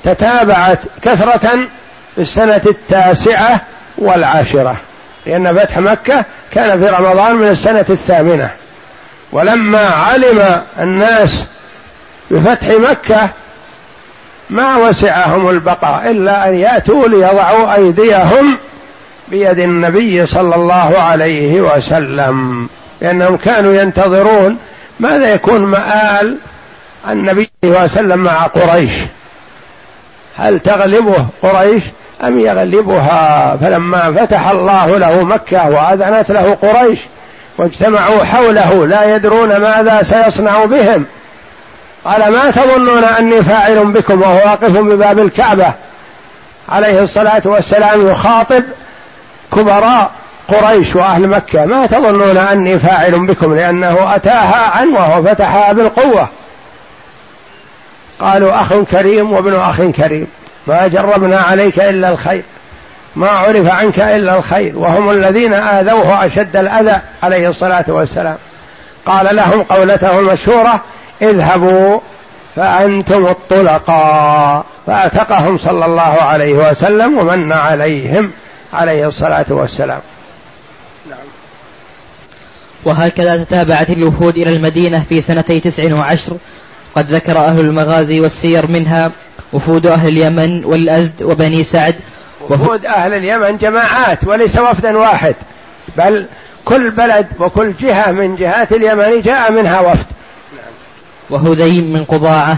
[0.05, 1.67] تتابعت كثرة
[2.15, 3.61] في السنة التاسعة
[3.97, 4.75] والعاشرة
[5.25, 8.49] لأن فتح مكة كان في رمضان من السنة الثامنة.
[9.31, 11.45] ولما علم الناس
[12.31, 13.29] بفتح مكة
[14.49, 18.57] ما وسعهم البقاء إلا أن يأتوا ليضعوا أيديهم
[19.27, 22.69] بيد النبي صلى الله عليه وسلم
[23.01, 24.57] لأنهم كانوا ينتظرون
[24.99, 26.37] ماذا يكون مآل
[27.09, 28.91] النبي صلى الله عليه وسلم مع قريش.
[30.37, 31.83] هل تغلبه قريش
[32.23, 36.99] أم يغلبها؟ فلما فتح الله له مكة وأذنت له قريش
[37.57, 41.05] واجتمعوا حوله لا يدرون ماذا سيصنع بهم.
[42.05, 45.73] قال ما تظنون أني فاعل بكم وهو واقف بباب الكعبة؟
[46.69, 48.63] عليه الصلاة والسلام يخاطب
[49.55, 50.11] كبراء
[50.47, 51.65] قريش وأهل مكة.
[51.65, 56.27] ما تظنون أني فاعل بكم لأنه أتاها عن وهو فتحها بالقوة؟
[58.19, 60.27] قالوا أخ كريم وابن أخ كريم.
[60.67, 62.43] ما جربنا عليك إلا الخير.
[63.15, 64.77] ما عرف عنك إلا الخير.
[64.77, 68.37] وهم الذين آذوه أشد الأذى عليه الصلاة والسلام.
[69.05, 70.81] قال لهم قولته المشهوره
[71.21, 71.99] اذهبوا
[72.55, 74.65] فأنتم الطلقاء.
[74.87, 78.31] فأعتقهم صلى الله عليه وسلم ومن عليهم
[78.73, 79.99] عليه الصلاة والسلام.
[81.09, 81.17] نعم.
[82.83, 86.37] وهكذا تتابعت الوفود إلى المدينة في سنتي تسع وعشر
[86.95, 89.11] قد ذكر أهل المغازي والسير منها
[89.53, 91.95] وفود أهل اليمن والأزد وبني سعد
[92.49, 95.35] وفود أهل اليمن جماعات وليس وفدا واحد
[95.97, 96.25] بل
[96.65, 100.05] كل بلد وكل جهة من جهات اليمن جاء منها وفد.
[101.29, 102.57] وهذيم من قضاعة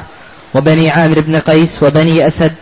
[0.56, 2.54] وبني عامر بن قيس وبني أسد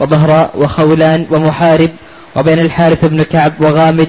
[0.00, 1.90] وبهراء وخولان ومحارب
[2.36, 4.08] وبين الحارث بن كعب وغامد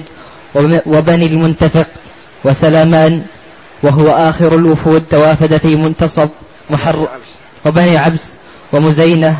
[0.86, 1.86] وبني المنتفق
[2.44, 3.22] وسلامان
[3.82, 6.28] وهو آخر الوفود توافد في منتصف
[6.70, 7.08] محر
[7.66, 8.22] وبني عبس
[8.72, 9.36] ومزينة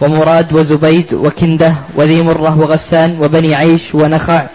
[0.00, 4.46] ومراد وزبيد وكندة وذي مرة وغسان وبني عيش ونخع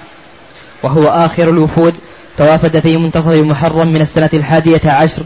[0.84, 1.94] وهو آخر الوفود.
[2.38, 5.24] توافد في منتصف محرم من السنة الحادية عشر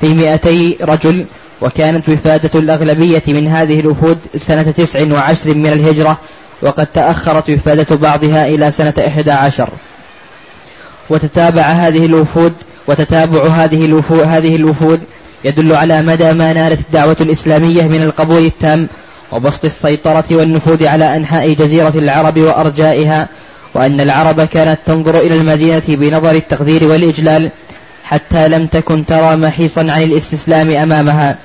[0.00, 1.26] في مئتي رجل
[1.62, 6.18] وكانت وفادة الأغلبية من هذه الوفود سنة تسع وعشر من الهجرة
[6.62, 9.68] وقد تأخرت وفادة بعضها إلى سنة إحدى عشر.
[11.10, 12.52] وتتابع هذه الوفود
[12.86, 15.00] وتتابع هذه الوفود, هذه الوفود
[15.44, 18.88] يدل على مدى ما نالت الدعوة الإسلامية من القبول التام
[19.32, 23.28] وبسط السيطرة والنفوذ على أنحاء جزيرة العرب وأرجائها
[23.74, 27.52] وأن العرب كانت تنظر إلى المدينة بنظر التقدير والإجلال
[28.04, 31.38] حتى لم تكن ترى محيصا عن الاستسلام أمامها.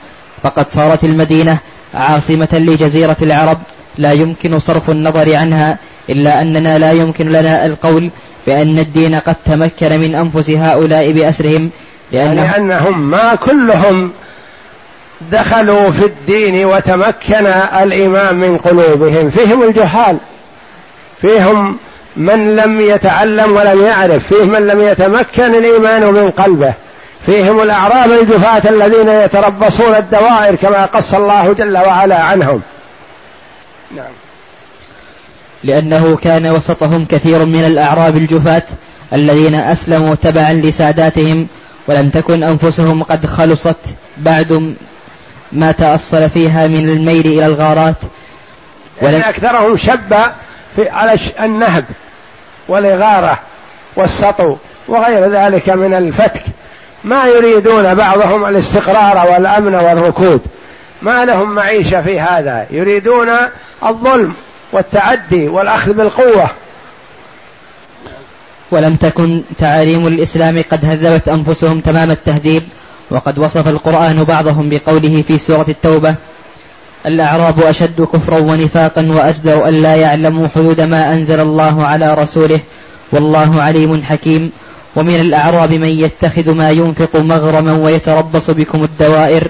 [0.43, 1.57] فقد صارت المدينة
[1.93, 3.57] عاصمة لجزيرة العرب
[3.97, 8.11] لا يمكن صرف النظر عنها إلا أننا لا يمكن لنا القول
[8.47, 11.69] بأن الدين قد تمكن من أنفس هؤلاء بأسرهم
[12.11, 14.11] لأنهم, لأنهم ما كلهم
[15.31, 17.45] دخلوا في الدين وتمكن
[17.81, 19.29] الإيمان من قلوبهم.
[19.29, 20.17] فيهم الجهال.
[21.21, 21.77] فيهم
[22.15, 24.27] من لم يتعلم ولم يعرف.
[24.27, 26.73] فيه من لم يتمكن الإيمان من قلبه.
[27.25, 32.61] فيهم الأعراب الجفاة الذين يتربصون الدوائر كما قص الله جل وعلا عنهم.
[33.95, 34.11] نعم.
[35.63, 38.63] لأنه كان وسطهم كثير من الأعراب الجفاة
[39.13, 41.47] الذين أسلموا تبعا لساداتهم
[41.89, 43.77] ولم تكن أنفسهم قد خلصت
[44.17, 44.75] بعد
[45.51, 47.95] ما تأصل فيها من الميل إلى الغارات.
[49.01, 50.15] ولن أكثرهم شب
[50.75, 51.85] في على النهب
[52.67, 53.39] والإغارة
[53.95, 54.55] والسطو
[54.87, 56.43] وغير ذلك من الفتك.
[57.03, 60.41] ما يريدون بعضهم الاستقرار والأمن والركود.
[61.01, 62.65] ما لهم معيشة في هذا.
[62.71, 63.29] يريدون
[63.85, 64.33] الظلم
[64.71, 66.49] والتعدي والأخذ بالقوة.
[68.71, 72.63] ولم تكن تعاليم الإسلام قد هذبت أنفسهم تمام التهذيب
[73.11, 76.15] وقد وصف القرآن بعضهم بقوله في سورة التوبة
[77.05, 82.59] الأعراب أشد كفرا ونفاقا وأجدر أن لا يعلموا حدود ما أنزل الله على رسوله
[83.11, 84.51] والله عليم حكيم.
[84.95, 89.47] ومن الأعراب من يتخذ ما ينفق مغرما ويتربص بكم الدوائر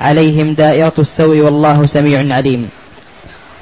[0.00, 2.68] عليهم دائرة السوء والله سميع عليم.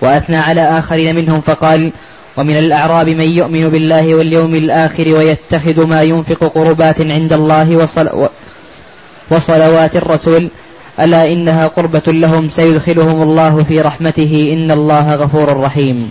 [0.02, 1.92] وأثنى على آخرين منهم فقال
[2.40, 8.28] ومن الأعراب من يؤمن بالله واليوم الآخر ويتخذ ما ينفق قربات عند الله وصل
[9.30, 10.50] وصلوات الرسول
[11.00, 16.10] ألا إنها قربة لهم سيدخلهم الله في رحمته إن الله غفور رحيم.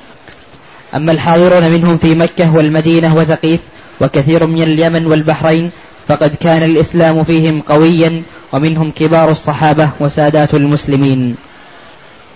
[0.95, 3.59] أما الحاضرون منهم في مكة والمدينة وثقيف
[4.01, 5.71] وكثير من اليمن والبحرين
[6.07, 8.23] فقد كان الإسلام فيهم قويا
[8.53, 11.35] ومنهم كبار الصحابة وسادات المسلمين.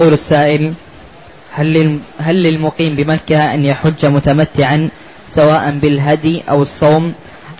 [0.00, 0.74] يقول السائل
[1.52, 4.88] هل هل للمقيم بمكة أن يحج متمتعا
[5.28, 7.14] سواء بالهدي أو الصوم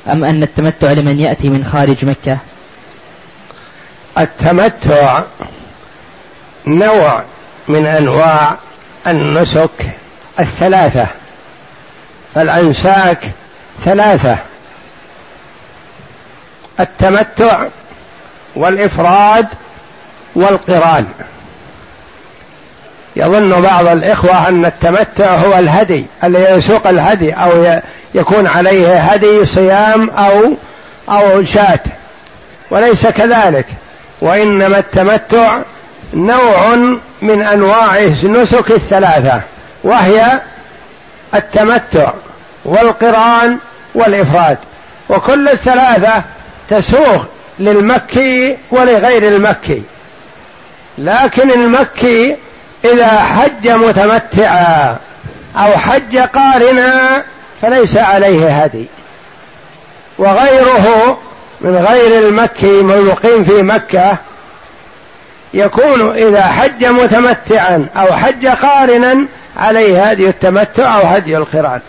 [0.08, 2.38] أم أن التمتع لمن يأتي من خارج مكة؟
[4.18, 5.22] التمتع
[6.66, 7.24] نوع
[7.68, 8.58] من أنواع
[9.06, 9.90] النسك
[10.40, 11.06] الثلاثة
[12.34, 13.24] فالأنساك
[13.80, 14.38] ثلاثة.
[16.80, 17.68] التمتع
[18.56, 19.48] والإفراد
[20.34, 21.06] والقران.
[23.16, 27.80] يظن بعض الإخوة أن التمتع هو الهدي اللي يسوق الهدي أو
[28.14, 30.54] يكون عليه هدي صيام أو
[31.08, 31.80] أو شاة.
[32.70, 33.66] وليس كذلك.
[34.20, 35.58] وإنما التمتع
[36.14, 36.74] نوع
[37.22, 39.40] من أنواع النسك الثلاثة
[39.84, 40.40] وهي
[41.34, 42.12] التمتع
[42.64, 43.58] والقران
[43.94, 44.58] والإفراد.
[45.08, 46.22] وكل الثلاثة
[46.68, 47.26] تسوق
[47.58, 49.82] للمكي ولغير المكي.
[50.98, 52.36] لكن المكي
[52.84, 54.96] إذا حج متمتعا
[55.56, 57.22] أو حج قارنا
[57.62, 58.86] فليس عليه هدي.
[60.18, 61.18] وغيره
[61.60, 64.16] من غير المكي من المقيم في مكة
[65.54, 69.26] يكون إذا حج متمتعا أو حج قارنا
[69.56, 71.80] عليه هدي التمتع أو هدي القران.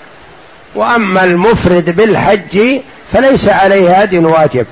[0.76, 2.82] وأما المفرد بالحج
[3.14, 4.66] فليس عليه هدي واجب.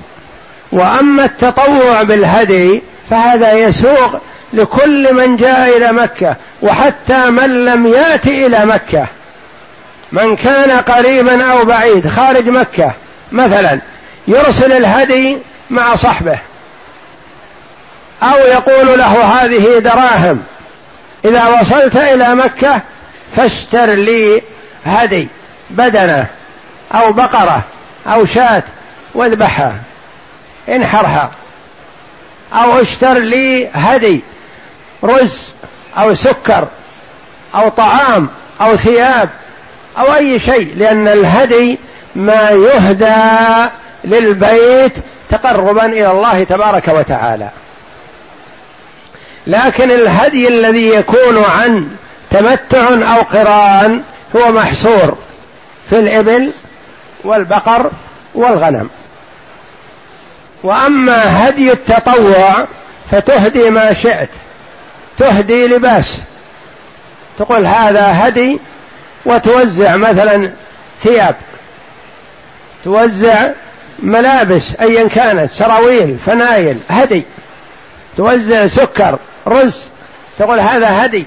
[0.72, 4.20] وأما التطوع بالهدي فهذا يسوق
[4.52, 9.06] لكل من جاء إلى مكة وحتى من لم يأت إلى مكة.
[10.12, 12.92] من كان قريبا أو بعيد خارج مكة
[13.32, 13.80] مثلا
[14.28, 15.38] يرسل الهدي
[15.70, 16.38] مع صحبه.
[18.22, 20.42] أو يقول له هذه دراهم
[21.24, 22.82] إذا وصلت إلى مكة
[23.36, 24.42] فاشتر لي
[24.86, 25.28] هدي
[25.70, 26.26] بدنة
[26.94, 27.62] أو بقرة
[28.06, 28.62] أو شاة
[29.14, 29.74] واذبحها
[30.68, 31.30] انحرها.
[32.52, 34.22] أو اشتر لي هدي.
[35.04, 35.52] رز
[35.96, 36.68] أو سكر
[37.54, 38.28] أو طعام
[38.60, 39.28] أو ثياب
[39.98, 41.78] أو أي شيء لأن الهدي
[42.16, 43.70] ما يهدى
[44.04, 44.92] للبيت
[45.28, 47.48] تقربا إلى الله تبارك وتعالى.
[49.46, 51.88] لكن الهدي الذي يكون عن
[52.30, 54.02] تمتع أو قران
[54.36, 55.18] هو محصور
[55.90, 56.52] في الإبل
[57.24, 57.90] والبقر
[58.34, 58.90] والغنم.
[60.62, 62.66] وأما هدي التطوع
[63.10, 64.28] فتهدي ما شئت.
[65.20, 66.18] تهدي لباس.
[67.38, 68.60] تقول هذا هدي
[69.26, 70.50] وتوزع مثلا
[71.02, 71.34] ثياب.
[72.84, 73.48] توزع
[73.98, 77.26] ملابس ايا كانت سراويل فنايل هدي.
[78.16, 79.82] توزع سكر رز
[80.38, 81.26] تقول هذا هدي.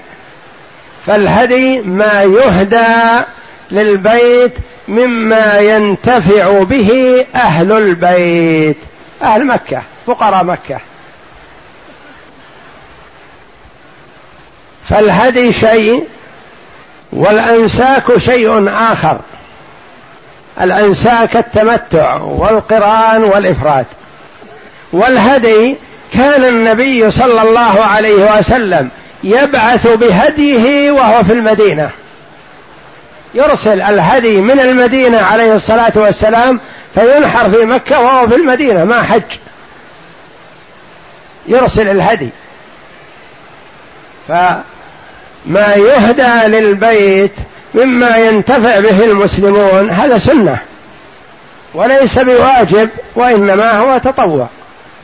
[1.06, 3.24] فالهدي ما يهدى
[3.70, 4.54] للبيت
[4.88, 8.78] مما ينتفع به أهل البيت.
[9.22, 10.80] أهل مكة فقراء مكة.
[14.88, 16.08] فالهدي شيء
[17.12, 19.18] والأنساك شيء آخر.
[20.60, 23.86] الأنساك التمتع والقرآن والإفراد.
[24.92, 25.76] والهدي
[26.12, 28.90] كان النبي صلى الله عليه وسلم
[29.24, 31.90] يبعث بهديه وهو في المدينة.
[33.34, 36.60] يرسل الهدي من المدينة عليه الصلاة والسلام
[36.94, 39.22] فينحر في مكة وهو في المدينة ما حج.
[41.46, 42.28] يرسل الهدي.
[45.44, 47.32] فما يهدى للبيت
[47.74, 50.58] مما ينتفع به المسلمون هذا سنة.
[51.74, 54.48] وليس بواجب وإنما هو تطوع.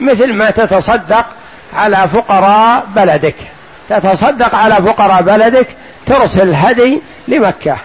[0.01, 1.27] مثل ما تتصدق
[1.77, 3.35] على فقراء بلدك.
[3.89, 5.67] تتصدق على فقراء بلدك
[6.07, 7.77] ترسل هدي لمكة.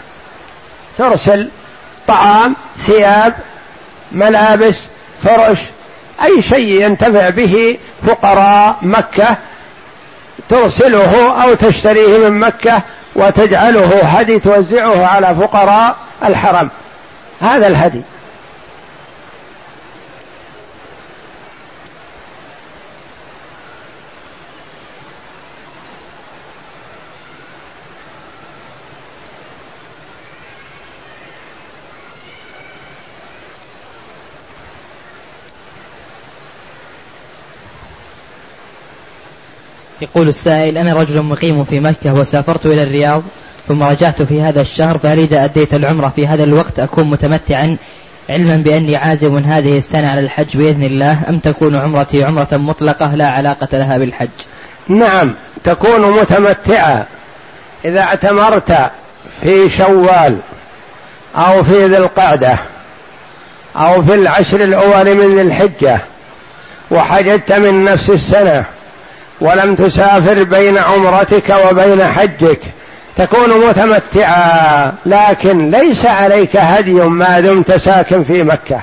[0.97, 1.49] ترسل
[2.07, 3.33] طعام ثياب
[4.11, 4.83] ملابس
[5.23, 5.59] فرش
[6.23, 7.77] أي شيء ينتفع به
[8.07, 9.37] فقراء مكة
[10.49, 12.81] ترسله أو تشتريه من مكة
[13.15, 16.69] وتجعله هدي توزعه على فقراء الحرم.
[17.41, 18.01] هذا الهدي.
[40.15, 43.23] يقول السائل أنا رجل مقيم في مكة وسافرت إلى الرياض
[43.67, 46.09] ثم رجعت في هذا الشهر فهل إذا أديت العمرة.
[46.09, 47.77] في هذا الوقت أكون متمتعا
[48.29, 51.29] علما بأني عازم هذه السنة على الحج بإذن الله.
[51.29, 54.29] أم تكون عمرتي عمرة مطلقة لا علاقة لها بالحج؟
[54.87, 57.05] نعم تكون متمتعا
[57.85, 58.91] إذا اعتمرت
[59.41, 60.37] في شوال
[61.35, 62.59] أو في ذي القعدة
[63.75, 65.99] أو في العشر الأول من ذي الحجة
[66.91, 68.65] وحججت من نفس السنة
[69.41, 72.59] ولم تسافر بين عمرتك وبين حجك.
[73.17, 78.81] تكون متمتعا لكن ليس عليك هدي ما دمت ساكن في مكة.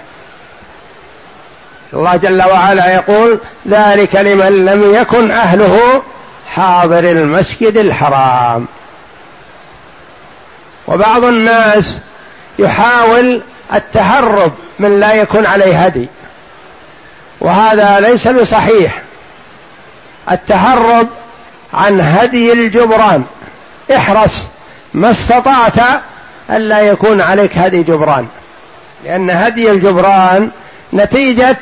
[1.92, 3.38] الله جل وعلا يقول
[3.68, 6.02] ذلك لمن لم يكن أهله
[6.54, 8.66] حاضر المسجد الحرام.
[10.88, 11.98] وبعض الناس
[12.58, 13.42] يحاول
[13.74, 16.08] التهرب من لا يكون عليه هدي.
[17.40, 19.02] وهذا ليس بصحيح.
[20.30, 21.08] التهرب
[21.72, 23.24] عن هدي الجبران.
[23.96, 24.46] احرص
[24.94, 26.02] ما استطعت
[26.50, 28.26] ألا يكون عليك هدي جبران.
[29.04, 30.50] لأن هدي الجبران
[30.92, 31.56] نتيجة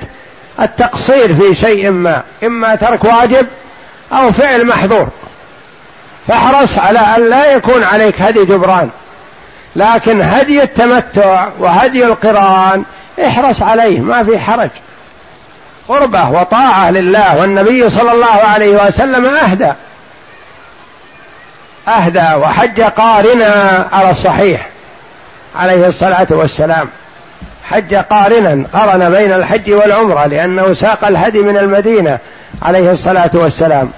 [0.60, 3.46] التقصير في شيء ما إما ترك واجب
[4.12, 5.08] أو فعل محظور.
[6.28, 8.90] فاحرص على أن لا يكون عليك هدي جبران.
[9.76, 12.84] لكن هدي التمتع وهدي القران
[13.26, 14.70] احرص عليه ما في حرج.
[15.90, 19.72] قربة وطاعة لله والنبي صلى الله عليه وسلم أهدى.
[21.88, 24.68] أهدى وحج قارنا على الصحيح
[25.56, 26.88] عليه الصلاة والسلام.
[27.64, 32.18] حج قارنا قرن بين الحج والعمرة لأنه ساق الهدي من المدينة
[32.62, 33.90] عليه الصلاة والسلام.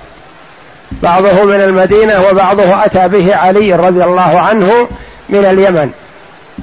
[0.92, 4.88] بعضه من المدينة وبعضه أتى به علي رضي الله عنه
[5.28, 5.90] من اليمن.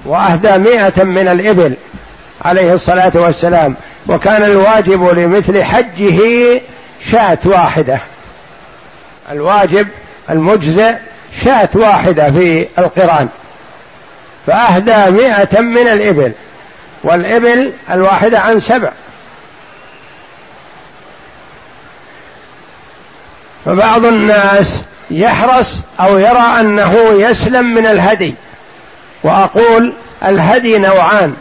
[0.05, 1.73] وأهدى مئة من الإبل
[2.41, 3.75] عليه الصلاة والسلام.
[4.07, 6.21] وكان الواجب لمثل حجه
[7.11, 8.01] شاة واحدة.
[9.31, 9.87] الواجب
[10.29, 10.95] المجزئ
[11.43, 13.27] شاة واحدة في القرآن.
[14.47, 16.31] فأهدى مئة من الإبل.
[17.03, 18.91] والإبل الواحدة عن سبع.
[23.65, 28.35] فبعض الناس يحرص أو يرى أنه يسلم من الهدي.
[29.23, 29.93] وأقول
[30.25, 31.35] الهدي نوعان.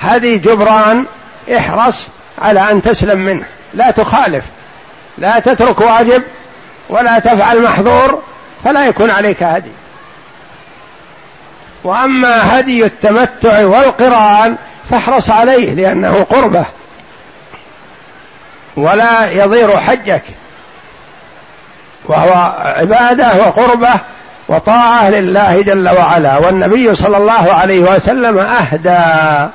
[0.00, 1.04] هدي جبران
[1.48, 3.44] احرص على أن تسلم منه.
[3.74, 4.44] لا تخالف.
[5.18, 6.22] لا تترك واجب
[6.88, 8.22] ولا تفعل محظور
[8.64, 9.70] فلا يكون عليك هدي.
[11.84, 14.56] وأما هدي التمتع والقران
[14.90, 16.66] فاحرص عليه لأنه قربه.
[18.76, 20.22] ولا يضير حجك.
[22.04, 23.94] وهو عبادة وقربة
[24.48, 29.50] وطاعة لله جل وعلا والنبي صلى الله عليه وسلم أهدى.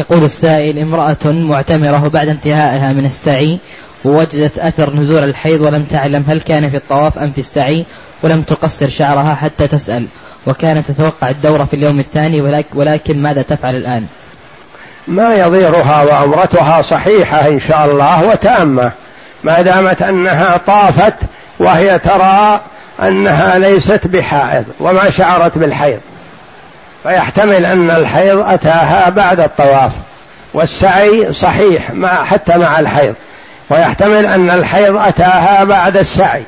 [0.00, 3.60] يقول السائل امرأة معتمرة بعد انتهائها من السعي
[4.04, 7.84] ووجدت أثر نزول الحيض ولم تعلم هل كان في الطواف أم في السعي
[8.22, 10.06] ولم تقصر شعرها حتى تسأل
[10.46, 12.40] وكانت تتوقع الدورة في اليوم الثاني
[12.74, 14.06] ولكن ماذا تفعل الآن؟
[15.08, 18.92] ما يضيرها وعمرتها صحيحة إن شاء الله وتامة
[19.44, 21.14] ما دامت أنها طافت
[21.58, 22.60] وهي ترى
[23.02, 26.00] أنها ليست بحائض وما شعرت بالحيض.
[27.02, 29.92] فيحتمل أن الحيض أتاها بعد الطواف
[30.54, 33.14] والسعي صحيح مع حتى مع الحيض
[33.70, 36.42] ويحتمل أن الحيض أتاها بعد السعي.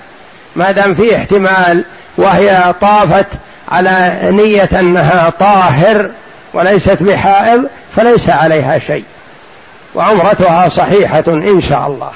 [0.57, 1.85] ما دام في احتمال
[2.17, 3.27] وهي طافت
[3.69, 6.11] على نية أنها طاهر
[6.55, 7.65] وليست بحائض
[7.97, 9.05] فليس عليها شيء.
[9.95, 12.11] وعمرتها صحيحة إن شاء الله.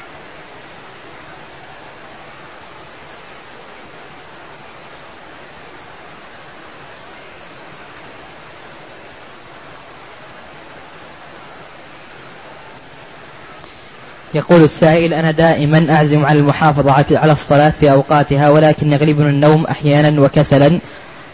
[14.34, 20.20] يقول السائل أنا دائما أعزم على المحافظة على الصلاة في أوقاتها ولكن يغلبني النوم أحيانا
[20.20, 20.78] وكسلا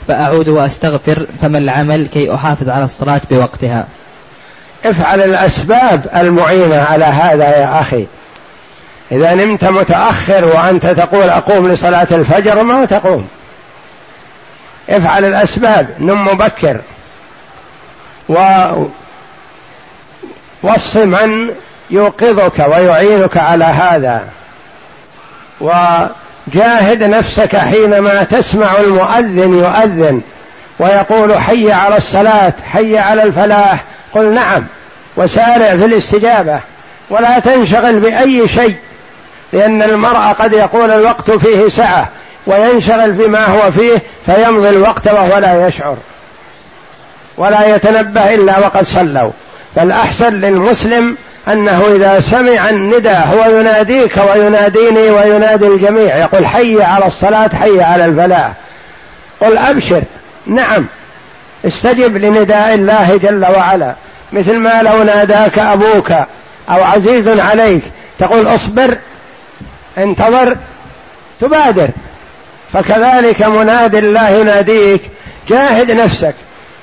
[0.08, 3.86] فأعود وأستغفر فما العمل كي أحافظ على الصلاة بوقتها؟
[4.86, 8.06] افعل الأسباب المعينة على هذا يا أخي.
[9.12, 13.28] إذا نمت متأخر وأنت تقول أقوم لصلاة الفجر ما تقوم.
[14.90, 16.80] افعل الأسباب نم مبكر.
[18.28, 18.36] و
[20.62, 21.50] وص من
[21.92, 24.24] يوقظك ويعينك على هذا.
[25.60, 30.20] وجاهد نفسك حينما تسمع المؤذن يؤذن
[30.78, 33.84] ويقول حي على الصلاة حي على الفلاح.
[34.14, 34.64] قل نعم
[35.16, 36.60] وسارع في الاستجابة.
[37.10, 38.76] ولا تنشغل بأي شيء
[39.52, 42.08] لأن المرء قد يقول الوقت فيه سعة
[42.46, 45.96] وينشغل بما هو فيه فيمضي الوقت وهو لا يشعر.
[47.36, 49.30] ولا يتنبه إلا وقد صلوا.
[49.76, 51.16] فالأحسن للمسلم
[51.48, 58.04] أنه إذا سمع النداء هو يناديك ويناديني وينادي الجميع يقول حي على الصلاة حي على
[58.04, 58.52] الفلاح.
[59.40, 60.02] قل أبشر.
[60.46, 60.86] نعم.
[61.66, 63.94] استجب لنداء الله جل وعلا.
[64.32, 66.10] مثل ما لو ناداك أبوك
[66.70, 67.82] أو عزيز عليك
[68.18, 68.98] تقول اصبر
[69.98, 70.56] انتظر
[71.40, 71.88] تبادر.
[72.72, 75.02] فكذلك منادي الله يناديك
[75.48, 76.34] جاهد نفسك.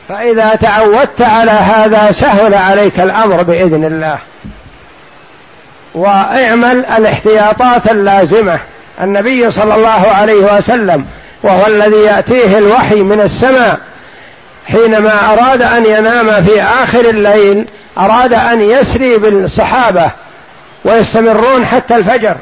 [0.10, 4.20] فإذا تعودت على هذا سهل عليك الأمر بإذن الله.
[5.94, 8.60] واعمل الاحتياطات اللازمة.
[9.02, 11.06] النبي صلى الله عليه وسلم
[11.44, 13.80] وهو الذي يأتيه الوحي من السماء
[14.68, 17.66] حينما أراد أن ينام في آخر الليل
[17.98, 20.12] أراد أن يسري بالصحابة
[20.86, 22.36] ويستمرون حتى الفجر.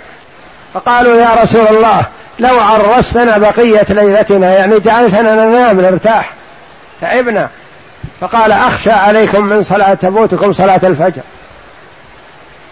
[0.74, 2.06] فقالوا يا رسول الله
[2.40, 6.34] لو عرستنا بقية ليلتنا يعني جعلتنا ننام نرتاح.
[7.02, 7.50] تعبنا.
[8.22, 11.22] فقال أخشى عليكم من صلاة تبوتكم صلاة الفجر.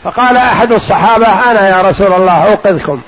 [0.05, 3.01] فقال أحد الصحابة أنا يا رسول الله أوقظكم.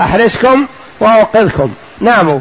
[0.00, 0.66] أحرسكم
[1.00, 1.74] وأوقظكم.
[2.00, 2.40] ناموا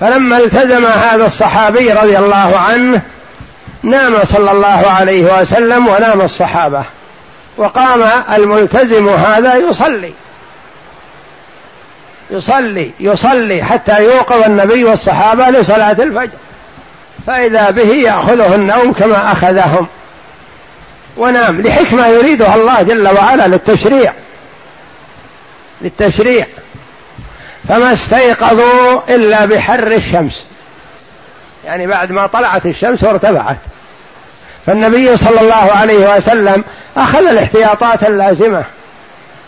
[0.00, 3.02] فلما التزم هذا الصحابي رضي الله عنه
[3.82, 6.84] نام صلى الله عليه وسلم ونام الصحابة.
[7.56, 10.14] وقام الملتزم هذا يصلي.
[12.30, 16.38] يصلي يصلي حتى يوقظ النبي والصحابة لصلاة الفجر.
[17.26, 19.86] فإذا به يأخذه النوم كما أخذهم.
[21.16, 24.12] ونام لحكمة يريدها الله جل وعلا للتشريع.
[25.80, 26.46] للتشريع.
[27.68, 30.44] فما استيقظوا إلا بحر الشمس.
[31.64, 33.56] يعني بعد ما طلعت الشمس وارتفعت.
[34.66, 36.64] فالنبي صلى الله عليه وسلم
[36.96, 38.64] أخذ الاحتياطات اللازمة.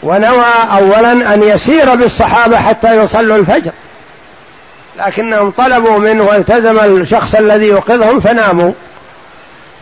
[0.03, 3.73] ونوى أولا أن يسير بالصحابة حتى يصلوا الفجر.
[4.99, 8.73] لكنهم طلبوا منه والتزم الشخص الذي يوقظهم فناموا.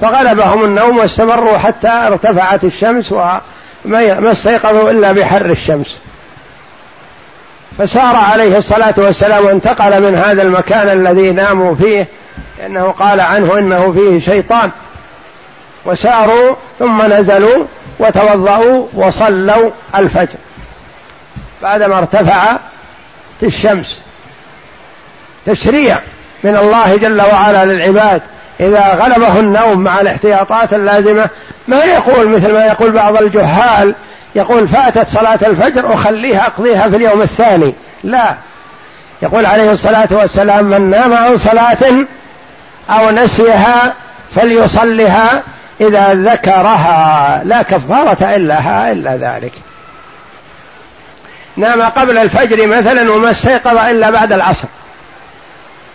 [0.01, 5.99] فغلبهم النوم واستمروا حتى ارتفعت الشمس وما استيقظوا إلا بحر الشمس.
[7.79, 12.09] فسار عليه الصلاة والسلام وانتقل من هذا المكان الذي ناموا فيه
[12.59, 14.71] لأنه قال عنه إنه فيه شيطان.
[15.85, 17.65] وساروا ثم نزلوا
[17.99, 20.39] وتوضأوا وصلوا الفجر.
[21.62, 22.61] بعدما ارتفعت
[23.43, 24.01] الشمس.
[25.47, 25.99] تشريع
[26.45, 28.22] من الله جل وعلا للعباد.
[28.61, 31.28] إذا غلبه النوم مع الاحتياطات اللازمة
[31.68, 33.95] ما يقول مثل ما يقول بعض الجهال
[34.34, 37.74] يقول فاتت صلاة الفجر أخليها أقضيها في اليوم الثاني.
[38.05, 38.34] لا.
[39.22, 42.07] يقول عليه الصلاة والسلام من نام عن صلاة
[42.90, 43.95] أو نسيها
[44.34, 45.42] فليصلها
[45.80, 47.40] إذا ذكرها.
[47.45, 49.53] لا كفارة إلا إلا ذلك.
[51.57, 54.68] نام قبل الفجر مثلا وما استيقظ إلا بعد العصر.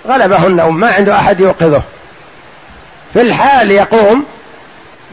[0.07, 1.81] غلبه النوم ما عنده أحد يوقظه.
[3.13, 4.25] في الحال يقوم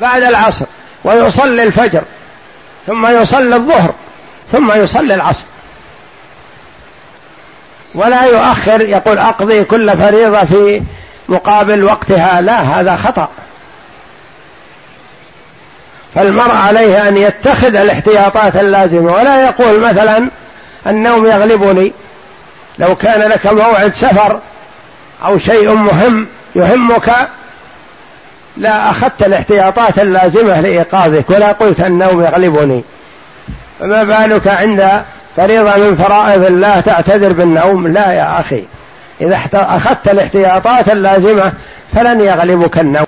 [0.01, 0.67] بعد العصر
[1.05, 2.03] ويصلي الفجر
[2.87, 3.95] ثم يصلي الظهر
[4.53, 5.45] ثم يصلي العصر.
[7.95, 10.83] ولا يؤخر يقول أقضي كل فريضة في
[11.29, 12.41] مقابل وقتها.
[12.41, 13.29] لا هذا خطأ.
[16.15, 19.13] فالمرء عليه أن يتخذ الاحتياطات اللازمة.
[19.13, 20.31] ولا يقول مثلا
[20.87, 21.93] النوم يغلبني.
[22.79, 24.41] لو كان لك موعد سفر
[25.25, 27.13] أو شيء مهم يهمك
[28.57, 32.85] لا أخذت الاحتياطات اللازمة لإيقاظك ولا قلت النوم يغلبني.
[33.81, 35.03] فما بالك عند
[35.37, 38.65] فريضة من فرائض الله تعتذر بالنوم؟ لا يا أخي.
[39.21, 41.53] إذا أخذت الاحتياطات اللازمة
[41.95, 43.05] فلن يغلبك النوم.